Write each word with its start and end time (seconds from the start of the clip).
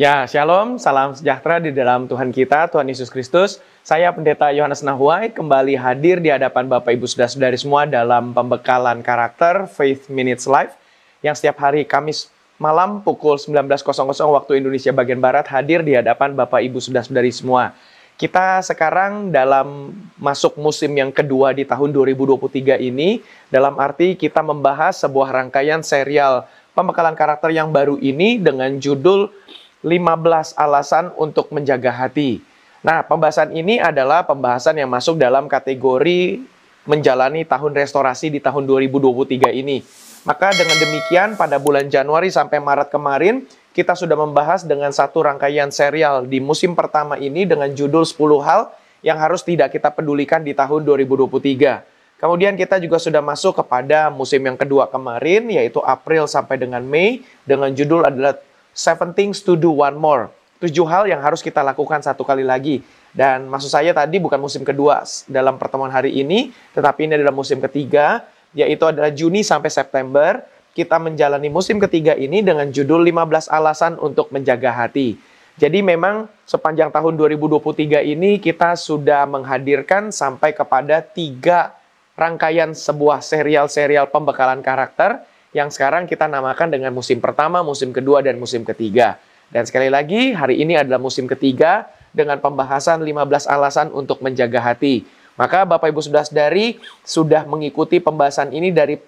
Ya, 0.00 0.24
shalom, 0.24 0.80
salam 0.80 1.12
sejahtera 1.12 1.60
di 1.60 1.76
dalam 1.76 2.08
Tuhan 2.08 2.32
kita, 2.32 2.72
Tuhan 2.72 2.88
Yesus 2.88 3.12
Kristus. 3.12 3.60
Saya 3.84 4.08
Pendeta 4.08 4.48
Yohanes 4.48 4.80
Nahuai 4.80 5.28
kembali 5.28 5.76
hadir 5.76 6.24
di 6.24 6.32
hadapan 6.32 6.72
Bapak 6.72 6.96
Ibu 6.96 7.04
Saudara-saudari 7.04 7.60
semua 7.60 7.84
dalam 7.84 8.32
pembekalan 8.32 9.04
karakter 9.04 9.68
Faith 9.68 10.08
Minutes 10.08 10.48
Live 10.48 10.72
yang 11.20 11.36
setiap 11.36 11.60
hari 11.60 11.84
Kamis 11.84 12.32
malam 12.56 13.04
pukul 13.04 13.36
19.00 13.36 13.60
waktu 14.24 14.64
Indonesia 14.64 14.88
bagian 14.88 15.20
Barat 15.20 15.44
hadir 15.52 15.84
di 15.84 15.92
hadapan 15.92 16.32
Bapak 16.32 16.64
Ibu 16.64 16.80
Saudara-saudari 16.80 17.28
semua. 17.28 17.76
Kita 18.16 18.64
sekarang 18.64 19.28
dalam 19.28 19.92
masuk 20.16 20.56
musim 20.56 20.96
yang 20.96 21.12
kedua 21.12 21.52
di 21.52 21.68
tahun 21.68 21.92
2023 21.92 22.80
ini, 22.88 23.20
dalam 23.52 23.76
arti 23.76 24.16
kita 24.16 24.40
membahas 24.40 24.96
sebuah 24.96 25.28
rangkaian 25.28 25.84
serial 25.84 26.48
pembekalan 26.72 27.12
karakter 27.12 27.52
yang 27.52 27.68
baru 27.68 28.00
ini 28.00 28.40
dengan 28.40 28.80
judul 28.80 29.28
15 29.80 30.56
alasan 30.60 31.12
untuk 31.16 31.48
menjaga 31.52 31.88
hati. 31.88 32.44
Nah, 32.80 33.04
pembahasan 33.04 33.52
ini 33.52 33.76
adalah 33.76 34.24
pembahasan 34.24 34.76
yang 34.80 34.88
masuk 34.88 35.20
dalam 35.20 35.48
kategori 35.48 36.40
menjalani 36.88 37.44
tahun 37.44 37.76
restorasi 37.76 38.32
di 38.32 38.40
tahun 38.40 38.64
2023 38.64 39.52
ini. 39.52 39.84
Maka 40.24 40.52
dengan 40.52 40.76
demikian 40.76 41.36
pada 41.36 41.56
bulan 41.56 41.88
Januari 41.88 42.28
sampai 42.28 42.60
Maret 42.60 42.92
kemarin 42.92 43.44
kita 43.72 43.96
sudah 43.96 44.16
membahas 44.20 44.68
dengan 44.68 44.92
satu 44.92 45.24
rangkaian 45.24 45.72
serial 45.72 46.28
di 46.28 46.44
musim 46.44 46.76
pertama 46.76 47.16
ini 47.16 47.48
dengan 47.48 47.72
judul 47.72 48.04
10 48.04 48.20
hal 48.44 48.68
yang 49.00 49.16
harus 49.16 49.40
tidak 49.40 49.72
kita 49.72 49.88
pedulikan 49.88 50.44
di 50.44 50.52
tahun 50.52 50.84
2023. 50.84 52.20
Kemudian 52.20 52.52
kita 52.52 52.76
juga 52.76 53.00
sudah 53.00 53.24
masuk 53.24 53.64
kepada 53.64 54.12
musim 54.12 54.44
yang 54.44 54.60
kedua 54.60 54.92
kemarin 54.92 55.48
yaitu 55.48 55.80
April 55.80 56.28
sampai 56.28 56.60
dengan 56.60 56.84
Mei 56.84 57.24
dengan 57.48 57.72
judul 57.72 58.04
adalah 58.04 58.36
seven 58.74 59.14
things 59.14 59.42
to 59.42 59.58
do 59.58 59.70
one 59.70 59.96
more. 59.96 60.30
Tujuh 60.60 60.84
hal 60.84 61.08
yang 61.08 61.24
harus 61.24 61.40
kita 61.40 61.64
lakukan 61.64 62.04
satu 62.04 62.20
kali 62.20 62.44
lagi. 62.44 62.84
Dan 63.10 63.48
maksud 63.50 63.72
saya 63.72 63.90
tadi 63.90 64.20
bukan 64.22 64.38
musim 64.38 64.62
kedua 64.62 65.02
dalam 65.26 65.56
pertemuan 65.56 65.90
hari 65.90 66.14
ini, 66.20 66.54
tetapi 66.76 67.08
ini 67.08 67.18
adalah 67.18 67.34
musim 67.34 67.58
ketiga, 67.58 68.22
yaitu 68.54 68.86
adalah 68.86 69.10
Juni 69.10 69.42
sampai 69.42 69.72
September. 69.72 70.44
Kita 70.70 71.02
menjalani 71.02 71.50
musim 71.50 71.82
ketiga 71.82 72.14
ini 72.14 72.46
dengan 72.46 72.70
judul 72.70 73.02
15 73.02 73.50
alasan 73.50 73.98
untuk 73.98 74.30
menjaga 74.30 74.70
hati. 74.70 75.18
Jadi 75.58 75.82
memang 75.82 76.30
sepanjang 76.46 76.94
tahun 76.94 77.18
2023 77.18 78.06
ini 78.06 78.38
kita 78.38 78.78
sudah 78.78 79.26
menghadirkan 79.26 80.14
sampai 80.14 80.54
kepada 80.54 81.02
tiga 81.02 81.74
rangkaian 82.14 82.72
sebuah 82.72 83.20
serial-serial 83.20 84.08
pembekalan 84.08 84.64
karakter 84.64 85.20
yang 85.50 85.68
sekarang 85.70 86.06
kita 86.06 86.30
namakan 86.30 86.70
dengan 86.70 86.94
musim 86.94 87.18
pertama, 87.18 87.62
musim 87.66 87.90
kedua, 87.90 88.22
dan 88.22 88.38
musim 88.38 88.62
ketiga. 88.62 89.18
Dan 89.50 89.66
sekali 89.66 89.90
lagi, 89.90 90.30
hari 90.30 90.62
ini 90.62 90.78
adalah 90.78 91.02
musim 91.02 91.26
ketiga 91.26 91.90
dengan 92.14 92.38
pembahasan 92.38 93.02
15 93.02 93.50
alasan 93.50 93.90
untuk 93.90 94.22
menjaga 94.22 94.62
hati. 94.62 95.02
Maka 95.34 95.66
Bapak 95.66 95.90
Ibu 95.90 96.04
sudah 96.04 96.22
dari 96.30 96.78
sudah 97.02 97.46
mengikuti 97.48 97.98
pembahasan 97.98 98.54
ini 98.54 98.70
dari 98.70 98.98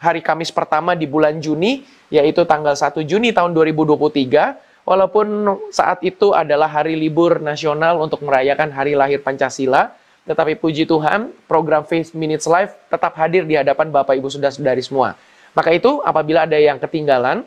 hari 0.00 0.20
Kamis 0.24 0.48
pertama 0.52 0.96
di 0.96 1.04
bulan 1.04 1.40
Juni, 1.40 1.84
yaitu 2.08 2.44
tanggal 2.48 2.76
1 2.76 3.04
Juni 3.04 3.32
tahun 3.32 3.52
2023, 3.52 4.84
walaupun 4.84 5.26
saat 5.72 6.00
itu 6.04 6.32
adalah 6.32 6.68
hari 6.68 6.96
libur 6.96 7.40
nasional 7.40 8.00
untuk 8.00 8.20
merayakan 8.24 8.72
hari 8.72 8.96
lahir 8.96 9.20
Pancasila, 9.20 9.92
tetapi 10.24 10.56
puji 10.56 10.88
Tuhan, 10.88 11.32
program 11.44 11.84
Faith 11.84 12.16
Minutes 12.16 12.48
Live 12.48 12.72
tetap 12.88 13.12
hadir 13.16 13.44
di 13.44 13.60
hadapan 13.60 13.92
Bapak 13.92 14.16
Ibu 14.16 14.28
sudah 14.32 14.52
dari 14.56 14.80
semua. 14.80 15.16
Maka 15.54 15.70
itu 15.70 16.02
apabila 16.02 16.44
ada 16.44 16.58
yang 16.58 16.82
ketinggalan 16.82 17.46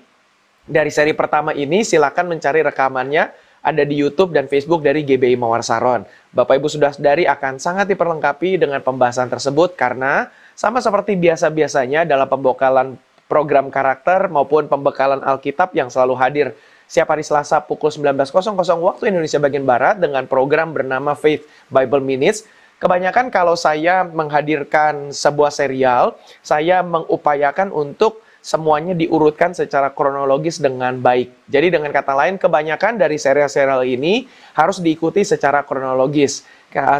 dari 0.67 0.91
seri 0.91 1.11
pertama 1.11 1.51
ini 1.55 1.83
silakan 1.83 2.31
mencari 2.35 2.63
rekamannya 2.63 3.31
ada 3.63 3.83
di 3.83 3.99
YouTube 3.99 4.31
dan 4.31 4.47
Facebook 4.47 4.79
dari 4.79 5.03
GBI 5.03 5.35
Mawar 5.35 5.59
Saron. 5.59 6.07
Bapak 6.31 6.55
Ibu 6.55 6.71
sudah 6.71 6.95
dari 6.95 7.27
akan 7.27 7.59
sangat 7.59 7.91
diperlengkapi 7.91 8.63
dengan 8.63 8.79
pembahasan 8.79 9.27
tersebut 9.27 9.75
karena 9.75 10.31
sama 10.55 10.79
seperti 10.79 11.19
biasa-biasanya 11.19 12.07
dalam 12.07 12.31
pembekalan 12.31 12.95
program 13.27 13.67
karakter 13.67 14.31
maupun 14.31 14.71
pembekalan 14.71 15.19
Alkitab 15.19 15.75
yang 15.75 15.91
selalu 15.91 16.15
hadir 16.15 16.47
setiap 16.87 17.11
hari 17.11 17.27
Selasa 17.27 17.59
pukul 17.59 17.91
19.00 17.91 18.39
waktu 18.79 19.11
Indonesia 19.11 19.43
bagian 19.43 19.67
Barat 19.67 19.99
dengan 19.99 20.23
program 20.23 20.71
bernama 20.71 21.11
Faith 21.19 21.43
Bible 21.67 21.99
Minutes 21.99 22.47
Kebanyakan 22.77 23.33
kalau 23.33 23.57
saya 23.57 24.05
menghadirkan 24.05 25.09
sebuah 25.09 25.49
serial, 25.49 26.13
saya 26.45 26.85
mengupayakan 26.85 27.73
untuk 27.73 28.21
semuanya 28.37 28.93
diurutkan 28.93 29.49
secara 29.51 29.89
kronologis 29.89 30.61
dengan 30.61 31.01
baik. 31.01 31.33
Jadi 31.49 31.73
dengan 31.73 31.89
kata 31.89 32.13
lain, 32.13 32.37
kebanyakan 32.37 33.01
dari 33.01 33.17
serial-serial 33.17 33.81
ini 33.81 34.29
harus 34.53 34.77
diikuti 34.77 35.25
secara 35.25 35.65
kronologis. 35.65 36.45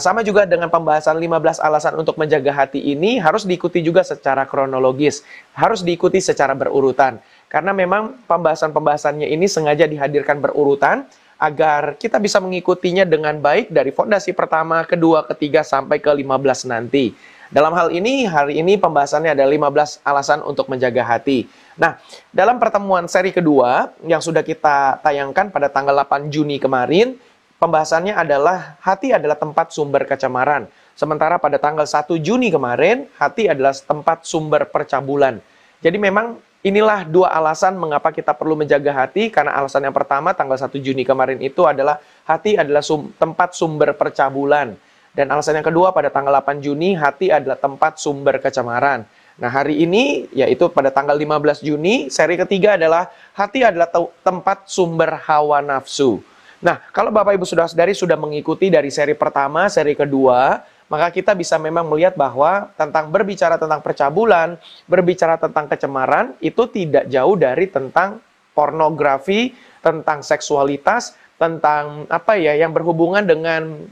Sama 0.02 0.26
juga 0.26 0.50
dengan 0.50 0.74
pembahasan 0.74 1.14
15 1.14 1.62
alasan 1.62 1.94
untuk 1.94 2.18
menjaga 2.18 2.50
hati 2.58 2.82
ini 2.82 3.22
harus 3.22 3.46
diikuti 3.46 3.86
juga 3.86 4.02
secara 4.02 4.50
kronologis, 4.50 5.22
harus 5.54 5.86
diikuti 5.86 6.18
secara 6.18 6.58
berurutan. 6.58 7.22
Karena 7.54 7.70
memang 7.70 8.18
pembahasan-pembahasannya 8.26 9.30
ini 9.30 9.46
sengaja 9.46 9.86
dihadirkan 9.86 10.42
berurutan 10.42 11.06
agar 11.38 11.96
kita 12.02 12.18
bisa 12.18 12.42
mengikutinya 12.42 13.06
dengan 13.06 13.38
baik 13.38 13.70
dari 13.70 13.94
fondasi 13.94 14.34
pertama, 14.34 14.82
kedua, 14.84 15.26
ketiga, 15.30 15.62
sampai 15.62 16.02
ke 16.02 16.10
15 16.10 16.66
nanti. 16.66 17.14
Dalam 17.48 17.72
hal 17.72 17.96
ini, 17.96 18.28
hari 18.28 18.60
ini 18.60 18.76
pembahasannya 18.76 19.32
ada 19.32 19.48
15 19.48 20.04
alasan 20.04 20.44
untuk 20.44 20.68
menjaga 20.68 21.00
hati. 21.06 21.48
Nah, 21.80 21.96
dalam 22.36 22.60
pertemuan 22.60 23.08
seri 23.08 23.32
kedua 23.32 23.96
yang 24.04 24.20
sudah 24.20 24.44
kita 24.44 25.00
tayangkan 25.00 25.48
pada 25.48 25.72
tanggal 25.72 25.96
8 26.04 26.28
Juni 26.28 26.60
kemarin, 26.60 27.16
pembahasannya 27.56 28.12
adalah 28.12 28.76
hati 28.84 29.16
adalah 29.16 29.40
tempat 29.40 29.72
sumber 29.72 30.04
kecemaran. 30.04 30.68
Sementara 30.98 31.40
pada 31.40 31.56
tanggal 31.56 31.88
1 31.88 32.20
Juni 32.20 32.52
kemarin, 32.52 33.08
hati 33.16 33.48
adalah 33.48 33.72
tempat 33.72 34.28
sumber 34.28 34.68
percabulan. 34.68 35.40
Jadi 35.80 35.98
memang 36.02 36.42
Inilah 36.68 37.08
dua 37.08 37.32
alasan 37.32 37.80
mengapa 37.80 38.12
kita 38.12 38.36
perlu 38.36 38.60
menjaga 38.60 38.92
hati, 38.92 39.32
karena 39.32 39.56
alasan 39.56 39.88
yang 39.88 39.96
pertama 39.96 40.36
tanggal 40.36 40.60
1 40.60 40.68
Juni 40.84 41.08
kemarin 41.08 41.40
itu 41.40 41.64
adalah 41.64 41.96
hati 42.28 42.60
adalah 42.60 42.84
sum, 42.84 43.08
tempat 43.16 43.56
sumber 43.56 43.96
percabulan. 43.96 44.76
Dan 45.16 45.32
alasan 45.32 45.64
yang 45.64 45.68
kedua 45.72 45.96
pada 45.96 46.12
tanggal 46.12 46.36
8 46.44 46.60
Juni, 46.60 46.92
hati 46.92 47.32
adalah 47.32 47.56
tempat 47.56 48.04
sumber 48.04 48.44
kecemaran. 48.44 49.08
Nah 49.40 49.48
hari 49.48 49.80
ini, 49.80 50.28
yaitu 50.36 50.68
pada 50.68 50.92
tanggal 50.92 51.16
15 51.16 51.64
Juni, 51.64 52.12
seri 52.12 52.36
ketiga 52.36 52.76
adalah 52.76 53.16
hati 53.32 53.64
adalah 53.64 53.88
tempat 54.20 54.68
sumber 54.68 55.24
hawa 55.24 55.64
nafsu. 55.64 56.20
Nah, 56.60 56.84
kalau 56.92 57.16
Bapak 57.16 57.38
Ibu 57.38 57.46
sudah 57.48 57.70
sadari 57.70 57.96
sudah 57.96 58.20
mengikuti 58.20 58.68
dari 58.68 58.92
seri 58.92 59.16
pertama, 59.16 59.72
seri 59.72 59.96
kedua, 59.96 60.68
maka 60.88 61.12
kita 61.12 61.36
bisa 61.36 61.60
memang 61.60 61.84
melihat 61.88 62.16
bahwa 62.16 62.72
tentang 62.80 63.12
berbicara 63.12 63.60
tentang 63.60 63.84
percabulan, 63.84 64.56
berbicara 64.88 65.36
tentang 65.36 65.68
kecemaran, 65.68 66.36
itu 66.40 66.64
tidak 66.72 67.12
jauh 67.12 67.36
dari 67.36 67.68
tentang 67.68 68.24
pornografi, 68.56 69.52
tentang 69.84 70.24
seksualitas, 70.24 71.14
tentang 71.36 72.08
apa 72.10 72.40
ya 72.40 72.56
yang 72.56 72.72
berhubungan 72.74 73.22
dengan 73.22 73.86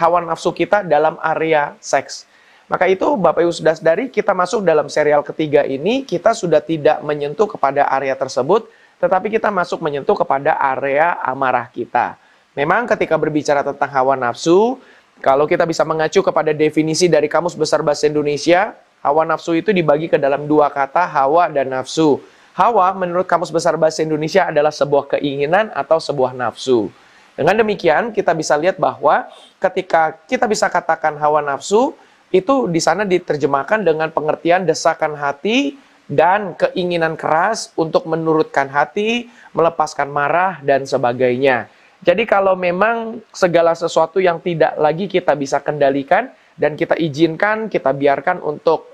hawa 0.00 0.24
nafsu 0.24 0.50
kita 0.50 0.82
dalam 0.82 1.20
area 1.20 1.76
seks. 1.78 2.26
Maka 2.64 2.88
itu 2.88 3.04
Bapak 3.20 3.44
Ibu 3.44 3.52
sudah 3.52 3.76
dari 3.76 4.08
kita 4.08 4.32
masuk 4.32 4.64
dalam 4.64 4.88
serial 4.88 5.20
ketiga 5.20 5.68
ini, 5.68 6.08
kita 6.08 6.32
sudah 6.32 6.64
tidak 6.64 7.04
menyentuh 7.04 7.44
kepada 7.44 7.84
area 7.92 8.16
tersebut, 8.16 8.64
tetapi 8.96 9.28
kita 9.28 9.52
masuk 9.52 9.84
menyentuh 9.84 10.16
kepada 10.16 10.56
area 10.56 11.20
amarah 11.20 11.68
kita. 11.68 12.16
Memang 12.56 12.88
ketika 12.88 13.20
berbicara 13.20 13.60
tentang 13.60 13.90
hawa 13.92 14.16
nafsu, 14.16 14.80
kalau 15.24 15.48
kita 15.48 15.64
bisa 15.64 15.88
mengacu 15.88 16.20
kepada 16.20 16.52
definisi 16.52 17.08
dari 17.08 17.32
Kamus 17.32 17.56
Besar 17.56 17.80
Bahasa 17.80 18.04
Indonesia, 18.04 18.76
hawa 19.00 19.24
nafsu 19.24 19.56
itu 19.56 19.72
dibagi 19.72 20.12
ke 20.12 20.20
dalam 20.20 20.44
dua 20.44 20.68
kata, 20.68 21.08
hawa 21.08 21.48
dan 21.48 21.72
nafsu. 21.72 22.20
Hawa 22.52 22.92
menurut 22.92 23.24
Kamus 23.24 23.48
Besar 23.48 23.80
Bahasa 23.80 24.04
Indonesia 24.04 24.44
adalah 24.52 24.68
sebuah 24.68 25.16
keinginan 25.16 25.72
atau 25.72 25.96
sebuah 25.96 26.36
nafsu. 26.36 26.92
Dengan 27.40 27.56
demikian, 27.56 28.12
kita 28.12 28.36
bisa 28.36 28.52
lihat 28.60 28.76
bahwa 28.76 29.24
ketika 29.64 30.12
kita 30.28 30.44
bisa 30.44 30.68
katakan 30.68 31.16
hawa 31.16 31.40
nafsu, 31.40 31.96
itu 32.28 32.68
di 32.68 32.84
sana 32.84 33.08
diterjemahkan 33.08 33.80
dengan 33.80 34.12
pengertian 34.12 34.68
desakan 34.68 35.16
hati 35.16 35.80
dan 36.04 36.52
keinginan 36.52 37.16
keras 37.16 37.72
untuk 37.80 38.04
menurutkan 38.04 38.68
hati, 38.68 39.32
melepaskan 39.56 40.12
marah, 40.12 40.60
dan 40.60 40.84
sebagainya. 40.84 41.72
Jadi 42.04 42.28
kalau 42.28 42.52
memang 42.52 43.24
segala 43.32 43.72
sesuatu 43.72 44.20
yang 44.20 44.36
tidak 44.36 44.76
lagi 44.76 45.08
kita 45.08 45.32
bisa 45.32 45.56
kendalikan 45.64 46.28
dan 46.52 46.76
kita 46.76 47.00
izinkan, 47.00 47.72
kita 47.72 47.96
biarkan 47.96 48.44
untuk 48.44 48.84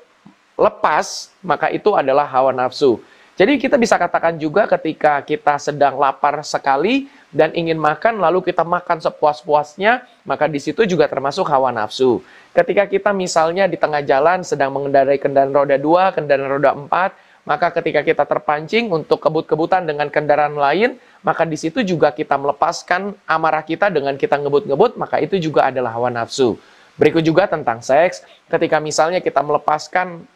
lepas, 0.55 1.35
maka 1.43 1.75
itu 1.75 1.91
adalah 1.99 2.31
hawa 2.31 2.55
nafsu. 2.55 3.03
Jadi 3.35 3.57
kita 3.57 3.81
bisa 3.81 3.97
katakan 3.97 4.37
juga 4.37 4.69
ketika 4.69 5.25
kita 5.25 5.57
sedang 5.57 5.97
lapar 5.97 6.45
sekali 6.45 7.09
dan 7.33 7.51
ingin 7.57 7.81
makan 7.81 8.21
lalu 8.21 8.45
kita 8.45 8.61
makan 8.61 9.01
sepuas-puasnya, 9.01 10.05
maka 10.29 10.45
di 10.45 10.61
situ 10.61 10.85
juga 10.85 11.09
termasuk 11.09 11.49
hawa 11.49 11.73
nafsu. 11.73 12.21
Ketika 12.53 12.85
kita 12.85 13.11
misalnya 13.17 13.65
di 13.65 13.81
tengah 13.81 14.05
jalan 14.05 14.45
sedang 14.45 14.71
mengendarai 14.77 15.17
kendaraan 15.17 15.57
roda 15.57 15.81
2, 15.81 16.15
kendaraan 16.21 16.51
roda 16.53 16.71
4, 16.77 17.30
maka 17.49 17.73
ketika 17.73 18.05
kita 18.05 18.25
terpancing 18.29 18.93
untuk 18.93 19.19
kebut-kebutan 19.21 19.89
dengan 19.89 20.13
kendaraan 20.13 20.55
lain, 20.55 21.01
maka 21.25 21.49
di 21.49 21.57
situ 21.57 21.81
juga 21.81 22.13
kita 22.13 22.37
melepaskan 22.37 23.17
amarah 23.25 23.65
kita 23.65 23.89
dengan 23.89 24.15
kita 24.15 24.37
ngebut-ngebut, 24.37 25.01
maka 25.01 25.19
itu 25.19 25.41
juga 25.41 25.69
adalah 25.69 25.97
hawa 25.97 26.13
nafsu. 26.13 26.61
Berikut 27.01 27.25
juga 27.25 27.49
tentang 27.49 27.81
seks, 27.81 28.21
ketika 28.53 28.77
misalnya 28.77 29.25
kita 29.25 29.41
melepaskan 29.41 30.29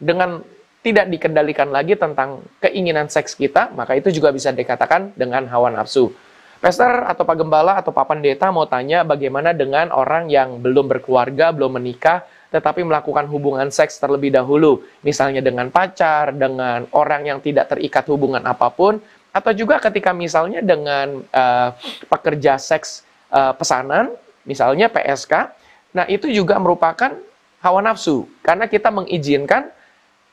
dengan 0.00 0.42
tidak 0.80 1.12
dikendalikan 1.12 1.68
lagi 1.68 1.94
tentang 1.94 2.40
keinginan 2.58 3.06
seks 3.06 3.36
kita, 3.36 3.70
maka 3.76 3.94
itu 3.94 4.08
juga 4.10 4.32
bisa 4.32 4.50
dikatakan 4.50 5.12
dengan 5.14 5.46
hawa 5.46 5.70
nafsu. 5.70 6.10
Pastor 6.60 7.08
atau 7.08 7.24
Pak 7.24 7.36
Gembala 7.40 7.80
atau 7.80 7.88
Pak 7.88 8.04
Pendeta 8.04 8.52
mau 8.52 8.68
tanya 8.68 9.00
bagaimana 9.00 9.56
dengan 9.56 9.88
orang 9.92 10.28
yang 10.28 10.60
belum 10.60 10.92
berkeluarga, 10.92 11.56
belum 11.56 11.80
menikah, 11.80 12.24
tetapi 12.50 12.82
melakukan 12.82 13.30
hubungan 13.30 13.70
seks 13.70 13.96
terlebih 14.02 14.34
dahulu, 14.34 14.82
misalnya 15.06 15.38
dengan 15.38 15.70
pacar, 15.70 16.34
dengan 16.34 16.86
orang 16.90 17.26
yang 17.26 17.38
tidak 17.38 17.70
terikat 17.70 18.04
hubungan 18.10 18.42
apa 18.42 18.68
pun, 18.70 18.98
atau 19.30 19.50
juga 19.54 19.78
ketika 19.78 20.10
misalnya 20.10 20.58
dengan 20.58 21.22
uh, 21.30 21.70
pekerja 22.10 22.58
seks 22.58 23.06
uh, 23.30 23.54
pesanan, 23.54 24.10
misalnya 24.42 24.90
PSK, 24.90 25.32
nah 25.94 26.04
itu 26.10 26.26
juga 26.26 26.58
merupakan 26.58 27.14
hawa 27.62 27.80
nafsu, 27.80 28.26
karena 28.42 28.66
kita 28.66 28.90
mengizinkan 28.90 29.70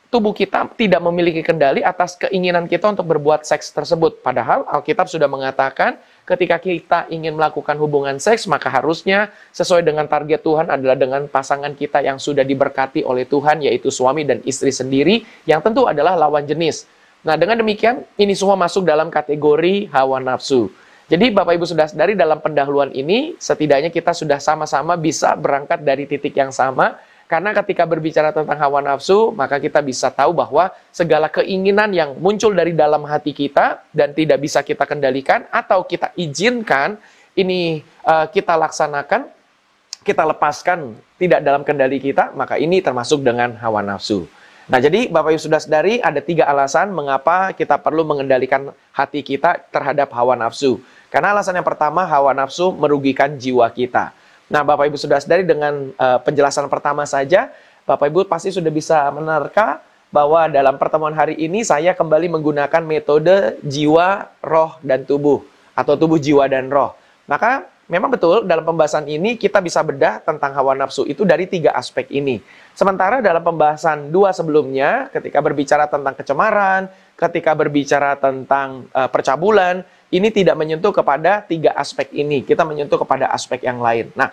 tubuh 0.08 0.32
kita 0.32 0.72
tidak 0.80 1.04
memiliki 1.04 1.44
kendali 1.44 1.84
atas 1.84 2.16
keinginan 2.16 2.66
kita 2.66 2.90
untuk 2.90 3.06
berbuat 3.06 3.44
seks 3.44 3.76
tersebut. 3.76 4.24
Padahal 4.24 4.64
Alkitab 4.66 5.12
sudah 5.12 5.28
mengatakan 5.28 6.00
ketika 6.28 6.60
kita 6.60 7.00
ingin 7.08 7.40
melakukan 7.40 7.80
hubungan 7.80 8.20
seks, 8.20 8.52
maka 8.52 8.68
harusnya 8.68 9.32
sesuai 9.56 9.88
dengan 9.88 10.12
target 10.12 10.44
Tuhan 10.44 10.68
adalah 10.68 11.00
dengan 11.00 11.24
pasangan 11.32 11.72
kita 11.72 12.04
yang 12.04 12.20
sudah 12.20 12.44
diberkati 12.44 13.08
oleh 13.08 13.24
Tuhan, 13.24 13.64
yaitu 13.64 13.88
suami 13.88 14.28
dan 14.28 14.44
istri 14.44 14.76
sendiri, 14.76 15.24
yang 15.48 15.64
tentu 15.64 15.88
adalah 15.88 16.20
lawan 16.20 16.44
jenis. 16.44 16.84
Nah, 17.24 17.40
dengan 17.40 17.64
demikian, 17.64 18.04
ini 18.20 18.36
semua 18.36 18.60
masuk 18.60 18.84
dalam 18.84 19.08
kategori 19.08 19.88
hawa 19.90 20.20
nafsu. 20.20 20.68
Jadi 21.08 21.32
Bapak 21.32 21.56
Ibu 21.56 21.64
sudah 21.64 21.88
dari 21.96 22.20
dalam 22.20 22.44
pendahuluan 22.44 22.92
ini, 22.92 23.40
setidaknya 23.40 23.88
kita 23.88 24.12
sudah 24.12 24.44
sama-sama 24.44 25.00
bisa 25.00 25.32
berangkat 25.40 25.80
dari 25.80 26.04
titik 26.04 26.36
yang 26.36 26.52
sama, 26.52 27.00
karena 27.28 27.52
ketika 27.52 27.84
berbicara 27.84 28.32
tentang 28.32 28.56
hawa 28.56 28.80
nafsu, 28.80 29.36
maka 29.36 29.60
kita 29.60 29.84
bisa 29.84 30.08
tahu 30.08 30.32
bahwa 30.32 30.72
segala 30.96 31.28
keinginan 31.28 31.92
yang 31.92 32.16
muncul 32.16 32.56
dari 32.56 32.72
dalam 32.72 33.04
hati 33.04 33.36
kita 33.36 33.84
dan 33.92 34.16
tidak 34.16 34.40
bisa 34.40 34.64
kita 34.64 34.88
kendalikan 34.88 35.44
atau 35.52 35.84
kita 35.84 36.16
izinkan 36.16 36.96
ini 37.36 37.84
uh, 38.08 38.32
kita 38.32 38.56
laksanakan, 38.56 39.28
kita 40.08 40.24
lepaskan 40.24 40.96
tidak 41.20 41.44
dalam 41.44 41.68
kendali 41.68 42.00
kita, 42.00 42.32
maka 42.32 42.56
ini 42.56 42.80
termasuk 42.80 43.20
dengan 43.20 43.60
hawa 43.60 43.84
nafsu. 43.84 44.24
Nah, 44.72 44.80
jadi 44.80 45.12
Bapak 45.12 45.36
Ibu 45.36 45.42
sudah 45.52 45.60
sadari 45.60 46.00
ada 46.00 46.24
tiga 46.24 46.48
alasan 46.48 46.96
mengapa 46.96 47.52
kita 47.52 47.76
perlu 47.80 48.08
mengendalikan 48.08 48.72
hati 48.96 49.20
kita 49.20 49.68
terhadap 49.68 50.12
hawa 50.16 50.40
nafsu. 50.40 50.80
Karena 51.12 51.36
alasan 51.36 51.60
yang 51.60 51.68
pertama, 51.68 52.08
hawa 52.08 52.32
nafsu 52.32 52.72
merugikan 52.76 53.36
jiwa 53.36 53.68
kita. 53.72 54.16
Nah, 54.48 54.64
Bapak 54.64 54.88
Ibu 54.88 54.96
sudah 54.96 55.20
sadari 55.20 55.44
dengan 55.44 55.92
uh, 56.00 56.20
penjelasan 56.24 56.72
pertama 56.72 57.04
saja, 57.04 57.52
Bapak 57.84 58.08
Ibu 58.08 58.28
pasti 58.28 58.52
sudah 58.52 58.72
bisa 58.72 59.04
menerka 59.12 59.84
bahwa 60.08 60.48
dalam 60.48 60.80
pertemuan 60.80 61.12
hari 61.12 61.36
ini 61.36 61.68
saya 61.68 61.92
kembali 61.92 62.32
menggunakan 62.32 62.80
metode 62.84 63.60
jiwa, 63.60 64.32
roh, 64.40 64.80
dan 64.80 65.04
tubuh 65.04 65.44
atau 65.76 66.00
tubuh, 66.00 66.16
jiwa, 66.16 66.48
dan 66.48 66.72
roh. 66.72 66.96
Maka 67.28 67.68
memang 67.92 68.12
betul 68.12 68.48
dalam 68.48 68.64
pembahasan 68.64 69.04
ini 69.08 69.36
kita 69.36 69.60
bisa 69.60 69.84
bedah 69.84 70.24
tentang 70.24 70.56
hawa 70.56 70.76
nafsu 70.80 71.04
itu 71.04 71.28
dari 71.28 71.44
tiga 71.44 71.76
aspek 71.76 72.08
ini. 72.12 72.40
Sementara 72.72 73.20
dalam 73.20 73.44
pembahasan 73.44 74.08
dua 74.08 74.32
sebelumnya 74.32 75.12
ketika 75.12 75.44
berbicara 75.44 75.92
tentang 75.92 76.16
kecemaran, 76.16 76.88
ketika 77.20 77.52
berbicara 77.52 78.16
tentang 78.16 78.88
uh, 78.96 79.12
percabulan, 79.12 79.84
ini 80.08 80.32
tidak 80.32 80.56
menyentuh 80.56 80.96
kepada 80.96 81.44
tiga 81.44 81.76
aspek 81.76 82.12
ini. 82.16 82.44
Kita 82.44 82.64
menyentuh 82.64 83.00
kepada 83.04 83.28
aspek 83.32 83.64
yang 83.68 83.84
lain. 83.84 84.12
Nah, 84.16 84.32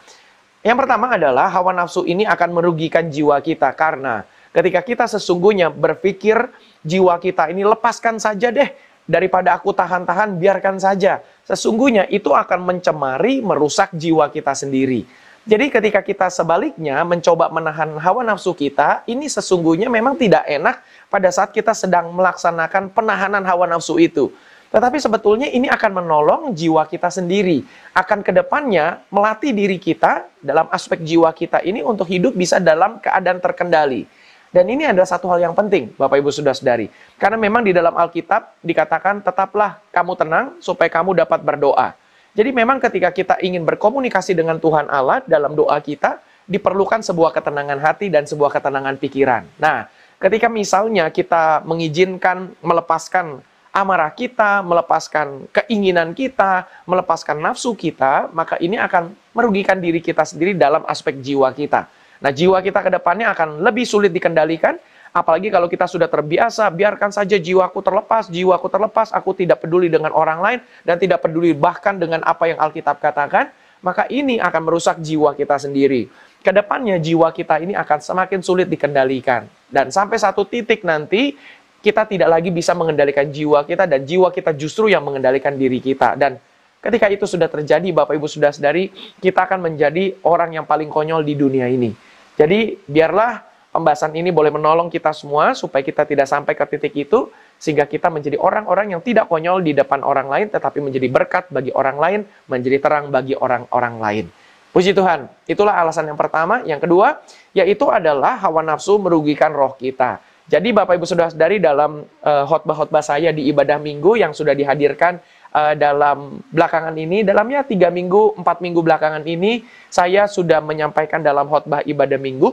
yang 0.65 0.79
pertama 0.79 1.13
adalah 1.13 1.51
hawa 1.51 1.77
nafsu 1.77 2.09
ini 2.09 2.25
akan 2.25 2.57
merugikan 2.57 3.13
jiwa 3.13 3.37
kita 3.45 3.69
karena 3.77 4.25
ketika 4.55 4.81
kita 4.81 5.05
sesungguhnya 5.05 5.69
berpikir 5.69 6.41
jiwa 6.81 7.21
kita 7.21 7.53
ini 7.53 7.69
lepaskan 7.69 8.17
saja 8.17 8.49
deh 8.49 8.73
daripada 9.05 9.53
aku 9.61 9.77
tahan-tahan 9.77 10.41
biarkan 10.41 10.81
saja. 10.81 11.21
Sesungguhnya 11.45 12.09
itu 12.09 12.33
akan 12.33 12.65
mencemari, 12.65 13.45
merusak 13.45 13.93
jiwa 13.93 14.33
kita 14.33 14.57
sendiri. 14.57 15.05
Jadi 15.45 15.69
ketika 15.69 16.01
kita 16.01 16.33
sebaliknya 16.33 17.05
mencoba 17.05 17.53
menahan 17.53 18.01
hawa 18.01 18.25
nafsu 18.25 18.57
kita, 18.57 19.05
ini 19.05 19.29
sesungguhnya 19.29 19.93
memang 19.93 20.17
tidak 20.17 20.41
enak 20.49 20.81
pada 21.13 21.29
saat 21.29 21.53
kita 21.53 21.77
sedang 21.77 22.09
melaksanakan 22.17 22.89
penahanan 22.89 23.45
hawa 23.45 23.69
nafsu 23.69 24.01
itu. 24.01 24.33
Tetapi 24.75 24.99
sebetulnya 24.99 25.47
ini 25.47 25.71
akan 25.71 26.03
menolong 26.03 26.43
jiwa 26.51 26.83
kita 26.91 27.07
sendiri. 27.07 27.63
Akan 27.95 28.27
ke 28.27 28.35
depannya 28.35 29.07
melatih 29.07 29.55
diri 29.55 29.79
kita 29.79 30.27
dalam 30.43 30.67
aspek 30.75 30.99
jiwa 30.99 31.31
kita 31.31 31.63
ini 31.63 31.87
untuk 31.87 32.11
hidup 32.11 32.35
bisa 32.35 32.59
dalam 32.59 32.99
keadaan 32.99 33.39
terkendali. 33.39 34.03
Dan 34.51 34.67
ini 34.67 34.83
adalah 34.83 35.07
satu 35.07 35.31
hal 35.31 35.47
yang 35.47 35.55
penting, 35.55 35.95
Bapak 35.95 36.19
Ibu 36.19 36.31
sudah 36.35 36.55
sadari. 36.55 36.91
Karena 37.23 37.39
memang 37.39 37.63
di 37.63 37.71
dalam 37.71 37.95
Alkitab 37.95 38.59
dikatakan 38.67 39.23
tetaplah 39.23 39.79
kamu 39.95 40.13
tenang 40.19 40.47
supaya 40.59 40.91
kamu 40.91 41.23
dapat 41.23 41.43
berdoa. 41.47 41.95
Jadi 42.35 42.51
memang 42.51 42.83
ketika 42.83 43.15
kita 43.15 43.35
ingin 43.47 43.63
berkomunikasi 43.63 44.35
dengan 44.35 44.59
Tuhan 44.59 44.91
Allah 44.91 45.23
dalam 45.27 45.55
doa 45.55 45.79
kita, 45.79 46.19
diperlukan 46.51 46.99
sebuah 47.03 47.31
ketenangan 47.31 47.79
hati 47.79 48.11
dan 48.11 48.27
sebuah 48.27 48.51
ketenangan 48.51 48.99
pikiran. 48.99 49.47
Nah, 49.59 49.87
ketika 50.19 50.51
misalnya 50.51 51.11
kita 51.15 51.63
mengizinkan 51.63 52.55
melepaskan 52.59 53.39
amarah 53.75 54.15
kita, 54.15 54.63
melepaskan 54.63 55.51
keinginan 55.51 56.15
kita, 56.15 56.71
melepaskan 56.87 57.43
nafsu 57.43 57.75
kita, 57.75 58.31
maka 58.31 58.55
ini 58.63 58.79
akan 58.79 59.11
merugikan 59.35 59.83
diri 59.83 59.99
kita 59.99 60.23
sendiri 60.23 60.55
dalam 60.55 60.87
aspek 60.87 61.19
jiwa 61.19 61.51
kita. 61.51 61.91
Nah, 62.23 62.31
jiwa 62.31 62.63
kita 62.63 62.87
ke 62.87 62.91
depannya 62.95 63.35
akan 63.35 63.59
lebih 63.67 63.83
sulit 63.83 64.15
dikendalikan, 64.15 64.79
apalagi 65.11 65.51
kalau 65.51 65.67
kita 65.67 65.91
sudah 65.91 66.07
terbiasa, 66.07 66.71
biarkan 66.71 67.11
saja 67.11 67.35
jiwaku 67.35 67.83
terlepas, 67.83 68.31
jiwaku 68.31 68.71
terlepas, 68.71 69.11
aku 69.11 69.35
tidak 69.35 69.67
peduli 69.67 69.91
dengan 69.91 70.15
orang 70.15 70.39
lain, 70.39 70.59
dan 70.87 70.95
tidak 71.03 71.27
peduli 71.27 71.51
bahkan 71.51 71.99
dengan 71.99 72.23
apa 72.23 72.47
yang 72.47 72.63
Alkitab 72.63 73.03
katakan, 73.03 73.51
maka 73.83 74.07
ini 74.09 74.39
akan 74.39 74.63
merusak 74.65 75.03
jiwa 75.03 75.35
kita 75.35 75.59
sendiri. 75.59 76.09
Ke 76.41 76.55
depannya 76.55 76.97
jiwa 76.97 77.29
kita 77.35 77.59
ini 77.59 77.75
akan 77.75 77.99
semakin 78.01 78.41
sulit 78.41 78.71
dikendalikan. 78.71 79.45
Dan 79.69 79.91
sampai 79.93 80.17
satu 80.17 80.47
titik 80.49 80.87
nanti, 80.87 81.37
kita 81.85 82.09
tidak 82.09 82.33
lagi 82.33 82.49
bisa 82.49 82.73
mengendalikan 82.73 83.29
jiwa 83.29 83.61
kita 83.69 83.85
dan 83.85 84.09
jiwa 84.09 84.33
kita 84.33 84.57
justru 84.57 84.89
yang 84.89 85.05
mengendalikan 85.05 85.53
diri 85.53 85.85
kita. 85.85 86.17
Dan 86.17 86.41
ketika 86.81 87.13
itu 87.13 87.29
sudah 87.29 87.53
terjadi, 87.53 87.93
Bapak 87.93 88.17
Ibu 88.17 88.25
sudah 88.25 88.57
sadari, 88.57 88.89
kita 89.21 89.45
akan 89.45 89.69
menjadi 89.69 90.17
orang 90.25 90.57
yang 90.57 90.65
paling 90.65 90.89
konyol 90.89 91.21
di 91.21 91.37
dunia 91.37 91.69
ini. 91.69 91.93
Jadi 92.41 92.81
biarlah 92.89 93.45
pembahasan 93.69 94.17
ini 94.17 94.33
boleh 94.33 94.49
menolong 94.49 94.89
kita 94.89 95.13
semua 95.13 95.53
supaya 95.53 95.85
kita 95.85 96.09
tidak 96.09 96.25
sampai 96.25 96.57
ke 96.57 96.65
titik 96.73 96.97
itu 96.97 97.29
sehingga 97.61 97.85
kita 97.85 98.09
menjadi 98.09 98.41
orang-orang 98.41 98.97
yang 98.97 99.03
tidak 99.05 99.29
konyol 99.29 99.61
di 99.61 99.77
depan 99.77 100.01
orang 100.01 100.27
lain 100.33 100.49
tetapi 100.49 100.81
menjadi 100.81 101.07
berkat 101.13 101.53
bagi 101.53 101.71
orang 101.77 102.01
lain, 102.01 102.21
menjadi 102.49 102.81
terang 102.81 103.13
bagi 103.13 103.37
orang-orang 103.37 103.95
lain. 104.01 104.27
Puji 104.75 104.91
Tuhan. 104.91 105.31
Itulah 105.47 105.79
alasan 105.79 106.11
yang 106.11 106.19
pertama. 106.19 106.67
Yang 106.67 106.91
kedua, 106.91 107.23
yaitu 107.55 107.87
adalah 107.87 108.43
hawa 108.43 108.59
nafsu 108.59 108.99
merugikan 108.99 109.55
roh 109.55 109.79
kita. 109.79 110.19
Jadi 110.45 110.77
Bapak 110.77 111.01
Ibu 111.01 111.09
sudah 111.09 111.33
dari 111.33 111.57
dalam 111.57 112.05
uh, 112.05 112.45
khotbah-khotbah 112.45 113.01
saya 113.01 113.33
di 113.33 113.49
ibadah 113.49 113.81
minggu 113.81 114.21
yang 114.21 114.37
sudah 114.37 114.53
dihadirkan 114.53 115.17
uh, 115.57 115.73
dalam 115.73 116.45
belakangan 116.53 116.93
ini, 117.01 117.25
dalamnya 117.25 117.65
tiga 117.65 117.89
minggu, 117.89 118.37
empat 118.37 118.61
minggu 118.61 118.85
belakangan 118.85 119.25
ini, 119.25 119.65
saya 119.89 120.29
sudah 120.29 120.61
menyampaikan 120.61 121.25
dalam 121.25 121.49
khotbah 121.49 121.81
ibadah 121.89 122.21
minggu, 122.21 122.53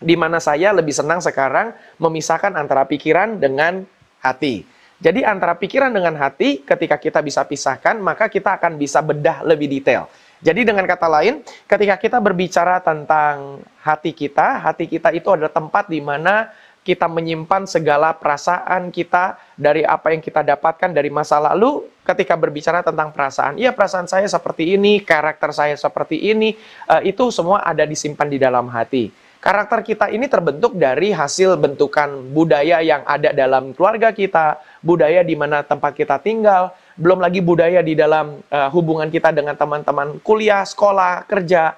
di 0.00 0.16
mana 0.16 0.40
saya 0.40 0.72
lebih 0.72 0.96
senang 0.96 1.20
sekarang 1.20 1.76
memisahkan 2.00 2.56
antara 2.56 2.88
pikiran 2.88 3.36
dengan 3.36 3.84
hati. 4.24 4.64
Jadi 4.96 5.20
antara 5.20 5.52
pikiran 5.60 5.92
dengan 5.92 6.16
hati, 6.16 6.64
ketika 6.64 6.96
kita 6.96 7.20
bisa 7.20 7.44
pisahkan, 7.44 8.00
maka 8.00 8.32
kita 8.32 8.56
akan 8.56 8.80
bisa 8.80 9.04
bedah 9.04 9.44
lebih 9.44 9.68
detail. 9.68 10.08
Jadi 10.40 10.64
dengan 10.64 10.88
kata 10.88 11.08
lain, 11.08 11.44
ketika 11.68 11.96
kita 12.00 12.18
berbicara 12.20 12.80
tentang 12.80 13.60
hati 13.84 14.16
kita, 14.16 14.64
hati 14.64 14.88
kita 14.88 15.12
itu 15.12 15.28
adalah 15.28 15.52
tempat 15.52 15.88
di 15.88 16.00
mana 16.00 16.52
kita 16.84 17.08
menyimpan 17.08 17.64
segala 17.64 18.12
perasaan 18.12 18.92
kita 18.92 19.40
dari 19.56 19.82
apa 19.82 20.12
yang 20.12 20.20
kita 20.20 20.44
dapatkan 20.44 20.92
dari 20.92 21.08
masa 21.08 21.40
lalu 21.40 21.88
ketika 22.04 22.36
berbicara 22.36 22.84
tentang 22.84 23.08
perasaan. 23.10 23.56
Iya, 23.56 23.72
perasaan 23.72 24.04
saya 24.04 24.28
seperti 24.28 24.76
ini, 24.76 25.00
karakter 25.00 25.50
saya 25.56 25.72
seperti 25.74 26.20
ini, 26.20 26.52
uh, 26.86 27.00
itu 27.00 27.32
semua 27.32 27.64
ada 27.64 27.88
disimpan 27.88 28.28
di 28.28 28.36
dalam 28.36 28.68
hati. 28.68 29.08
Karakter 29.40 29.84
kita 29.84 30.08
ini 30.08 30.24
terbentuk 30.24 30.72
dari 30.76 31.12
hasil 31.12 31.60
bentukan 31.60 32.32
budaya 32.32 32.80
yang 32.80 33.04
ada 33.04 33.28
dalam 33.32 33.76
keluarga 33.76 34.12
kita, 34.12 34.60
budaya 34.80 35.20
di 35.20 35.36
mana 35.36 35.60
tempat 35.60 35.92
kita 35.92 36.16
tinggal, 36.20 36.72
belum 36.96 37.20
lagi 37.20 37.44
budaya 37.44 37.80
di 37.80 37.96
dalam 37.96 38.40
uh, 38.40 38.68
hubungan 38.72 39.08
kita 39.08 39.32
dengan 39.32 39.56
teman-teman 39.56 40.20
kuliah, 40.20 40.64
sekolah, 40.64 41.28
kerja, 41.28 41.76